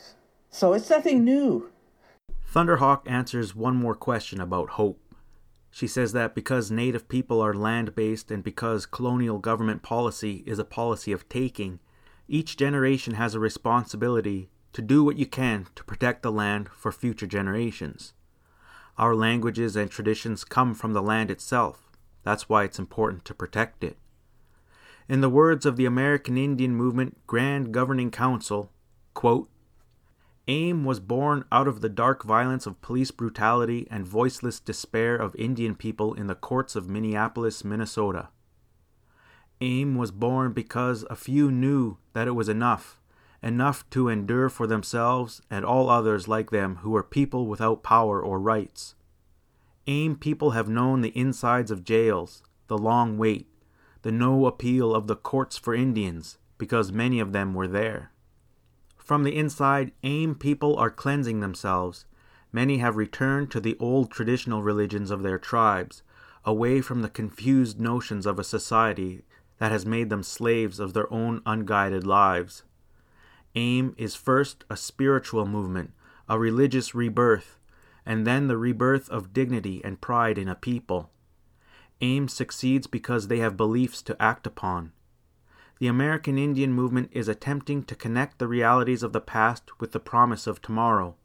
So 0.52 0.74
it's 0.74 0.92
nothing 0.92 1.26
new. 1.26 1.72
Thunderhawk 2.54 3.10
answers 3.10 3.56
one 3.56 3.78
more 3.78 3.96
question 3.96 4.40
about 4.40 4.72
hope. 4.72 5.00
She 5.72 5.88
says 5.88 6.14
that 6.14 6.36
because 6.36 6.70
Native 6.70 7.10
people 7.10 7.42
are 7.42 7.56
land 7.56 7.96
based 7.96 8.30
and 8.30 8.44
because 8.44 8.86
colonial 8.86 9.40
government 9.40 9.82
policy 9.82 10.44
is 10.46 10.60
a 10.60 10.66
policy 10.66 11.12
of 11.12 11.28
taking, 11.30 11.80
each 12.28 12.58
generation 12.58 13.16
has 13.16 13.34
a 13.34 13.40
responsibility 13.40 14.52
to 14.74 14.84
do 14.84 15.04
what 15.04 15.18
you 15.18 15.26
can 15.26 15.66
to 15.74 15.84
protect 15.84 16.22
the 16.22 16.32
land 16.32 16.70
for 16.70 16.92
future 16.92 17.26
generations. 17.26 18.14
Our 19.02 19.16
languages 19.16 19.76
and 19.76 19.90
traditions 19.90 20.44
come 20.44 20.76
from 20.76 20.94
the 20.94 21.02
land 21.02 21.32
itself. 21.32 21.90
That's 22.22 22.48
why 22.48 22.66
it's 22.66 22.78
important 22.78 23.26
to 23.26 23.34
protect 23.34 23.84
it. 23.84 23.98
In 25.10 25.22
the 25.22 25.30
words 25.30 25.66
of 25.66 25.76
the 25.76 25.88
American 25.88 26.38
Indian 26.38 26.76
Movement 26.76 27.18
Grand 27.26 27.74
Governing 27.74 28.12
Council, 28.12 28.72
quote, 29.16 29.50
AIM 30.48 30.86
was 30.86 31.00
born 31.00 31.46
out 31.52 31.68
of 31.68 31.82
the 31.82 31.90
dark 31.90 32.24
violence 32.24 32.68
of 32.68 32.80
police 32.84 33.10
brutality 33.10 33.88
and 33.90 34.06
voiceless 34.06 34.60
despair 34.60 35.16
of 35.16 35.36
Indian 35.36 35.74
people 35.74 36.14
in 36.14 36.28
the 36.28 36.36
courts 36.36 36.76
of 36.76 36.88
Minneapolis, 36.88 37.64
Minnesota. 37.64 38.30
AIM 39.62 39.96
was 39.96 40.12
born 40.12 40.54
because 40.54 41.06
a 41.10 41.16
few 41.16 41.50
knew 41.50 41.98
that 42.14 42.28
it 42.28 42.36
was 42.36 42.50
enough, 42.50 43.01
enough 43.44 43.90
to 43.90 44.08
endure 44.08 44.50
for 44.50 44.68
themselves 44.68 45.42
and 45.50 45.66
all 45.66 45.90
others 45.90 46.28
like 46.28 46.52
them 46.52 46.78
who 46.78 46.96
are 46.96 47.04
people 47.04 47.48
without 47.48 47.84
power 47.84 48.22
or 48.22 48.40
rights. 48.40 48.96
AIM 49.88 50.16
people 50.18 50.52
have 50.52 50.70
known 50.70 51.02
the 51.02 51.18
insides 51.18 51.72
of 51.72 51.84
jails, 51.84 52.44
the 52.68 52.78
long 52.78 53.18
wait, 53.18 53.48
the 54.04 54.12
no 54.12 54.46
appeal 54.46 54.94
of 54.94 55.08
the 55.08 55.16
courts 55.16 55.58
for 55.58 55.74
Indians, 55.74 56.38
because 56.58 56.92
many 56.92 57.20
of 57.20 57.34
them 57.34 57.54
were 57.54 57.68
there. 57.68 58.12
From 58.98 59.24
the 59.24 59.36
inside, 59.36 59.92
AIM 60.04 60.36
people 60.36 60.78
are 60.78 60.92
cleansing 60.92 61.40
themselves. 61.40 62.06
Many 62.52 62.78
have 62.78 62.96
returned 62.96 63.50
to 63.52 63.60
the 63.60 63.76
old 63.80 64.12
traditional 64.12 64.62
religions 64.62 65.10
of 65.10 65.24
their 65.24 65.40
tribes, 65.40 66.04
away 66.46 66.82
from 66.82 67.02
the 67.02 67.10
confused 67.10 67.80
notions 67.80 68.26
of 68.26 68.38
a 68.40 68.44
society 68.44 69.24
that 69.58 69.72
has 69.72 69.86
made 69.86 70.10
them 70.10 70.24
slaves 70.24 70.80
of 70.80 70.94
their 70.94 71.12
own 71.12 71.42
unguided 71.46 72.06
lives. 72.06 72.64
AIM 73.56 73.96
is 73.98 74.16
first 74.16 74.64
a 74.70 74.78
spiritual 74.78 75.46
movement, 75.46 75.92
a 76.30 76.40
religious 76.40 76.96
rebirth, 76.96 77.60
and 78.06 78.26
then 78.26 78.48
the 78.48 78.58
rebirth 78.58 79.10
of 79.10 79.34
dignity 79.34 79.82
and 79.84 80.00
pride 80.00 80.38
in 80.38 80.48
a 80.48 80.56
people. 80.56 81.12
AIM 82.00 82.28
succeeds 82.28 82.88
because 82.88 83.28
they 83.28 83.40
have 83.40 83.58
beliefs 83.58 84.02
to 84.04 84.20
act 84.22 84.48
upon. 84.48 84.94
The 85.80 85.88
American 85.88 86.38
Indian 86.38 86.72
movement 86.72 87.10
is 87.12 87.28
attempting 87.28 87.84
to 87.84 87.96
connect 87.96 88.40
the 88.40 88.48
realities 88.48 89.04
of 89.04 89.14
the 89.14 89.20
past 89.20 89.80
with 89.80 89.92
the 89.92 90.00
promise 90.00 90.48
of 90.48 90.62
tomorrow. 90.62 91.16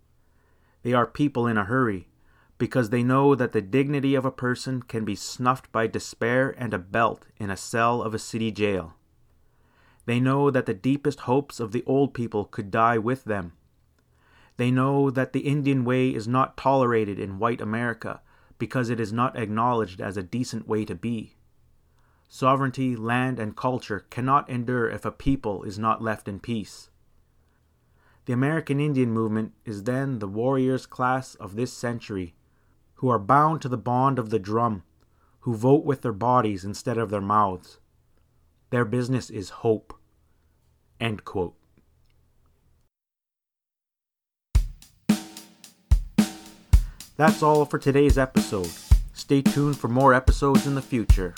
They 0.83 0.93
are 0.93 1.07
people 1.07 1.47
in 1.47 1.57
a 1.57 1.65
hurry, 1.65 2.09
because 2.59 2.91
they 2.91 3.03
know 3.03 3.35
that 3.35 3.53
the 3.53 3.63
dignity 3.63 4.15
of 4.15 4.25
a 4.25 4.31
person 4.31 4.83
can 4.83 5.05
be 5.05 5.15
snuffed 5.15 5.71
by 5.71 5.87
despair 5.87 6.55
and 6.59 6.75
a 6.75 6.79
belt 6.79 7.27
in 7.37 7.51
a 7.51 7.57
cell 7.57 8.03
of 8.03 8.15
a 8.15 8.19
city 8.19 8.51
jail. 8.51 8.96
They 10.07 10.21
know 10.21 10.51
that 10.51 10.67
the 10.67 10.75
deepest 10.75 11.21
hopes 11.21 11.61
of 11.61 11.73
the 11.73 11.85
old 11.85 12.15
people 12.15 12.45
could 12.45 12.71
die 12.71 12.97
with 12.97 13.25
them. 13.25 13.53
They 14.57 14.71
know 14.71 15.11
that 15.11 15.33
the 15.33 15.41
Indian 15.41 15.85
way 15.85 16.15
is 16.15 16.27
not 16.27 16.57
tolerated 16.57 17.19
in 17.19 17.39
white 17.39 17.61
America 17.61 18.23
because 18.59 18.89
it 18.89 18.99
is 18.99 19.13
not 19.13 19.37
acknowledged 19.37 20.01
as 20.01 20.17
a 20.17 20.23
decent 20.23 20.67
way 20.67 20.85
to 20.85 20.95
be. 20.95 21.35
Sovereignty, 22.29 22.97
land, 22.97 23.39
and 23.39 23.57
culture 23.57 24.07
cannot 24.11 24.49
endure 24.49 24.89
if 24.89 25.05
a 25.05 25.13
people 25.13 25.63
is 25.65 25.79
not 25.79 26.03
left 26.03 26.27
in 26.27 26.41
peace. 26.41 26.91
The 28.25 28.33
American 28.33 28.81
Indian 28.81 29.13
movement 29.13 29.53
is 29.65 29.85
then 29.85 30.19
the 30.19 30.27
warriors 30.27 30.87
class 30.87 31.35
of 31.37 31.55
this 31.55 31.73
century, 31.73 32.35
who 32.95 33.09
are 33.09 33.19
bound 33.19 33.63
to 33.63 33.69
the 33.69 33.77
bond 33.77 34.19
of 34.19 34.31
the 34.31 34.39
drum, 34.39 34.83
who 35.41 35.55
vote 35.55 35.85
with 35.85 36.03
their 36.03 36.13
bodies 36.13 36.65
instead 36.65 36.99
of 36.99 37.11
their 37.11 37.21
mouths. 37.21 37.79
Their 38.71 38.85
business 38.85 39.31
is 39.31 39.51
hope. 39.51 39.96
End 41.01 41.25
quote. 41.25 41.55
That's 47.17 47.43
all 47.43 47.65
for 47.65 47.79
today's 47.79 48.19
episode. 48.19 48.71
Stay 49.15 49.41
tuned 49.41 49.79
for 49.79 49.89
more 49.89 50.13
episodes 50.13 50.67
in 50.67 50.75
the 50.75 50.83
future. 50.83 51.35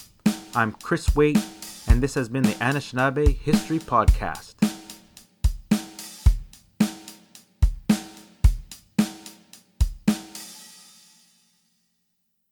I'm 0.55 0.73
Chris 0.73 1.14
Waite, 1.14 1.38
and 1.87 2.03
this 2.03 2.14
has 2.14 2.29
been 2.29 2.42
the 2.42 2.55
Anishinaabe 2.55 3.38
History 3.38 3.79
Podcast. 3.79 4.58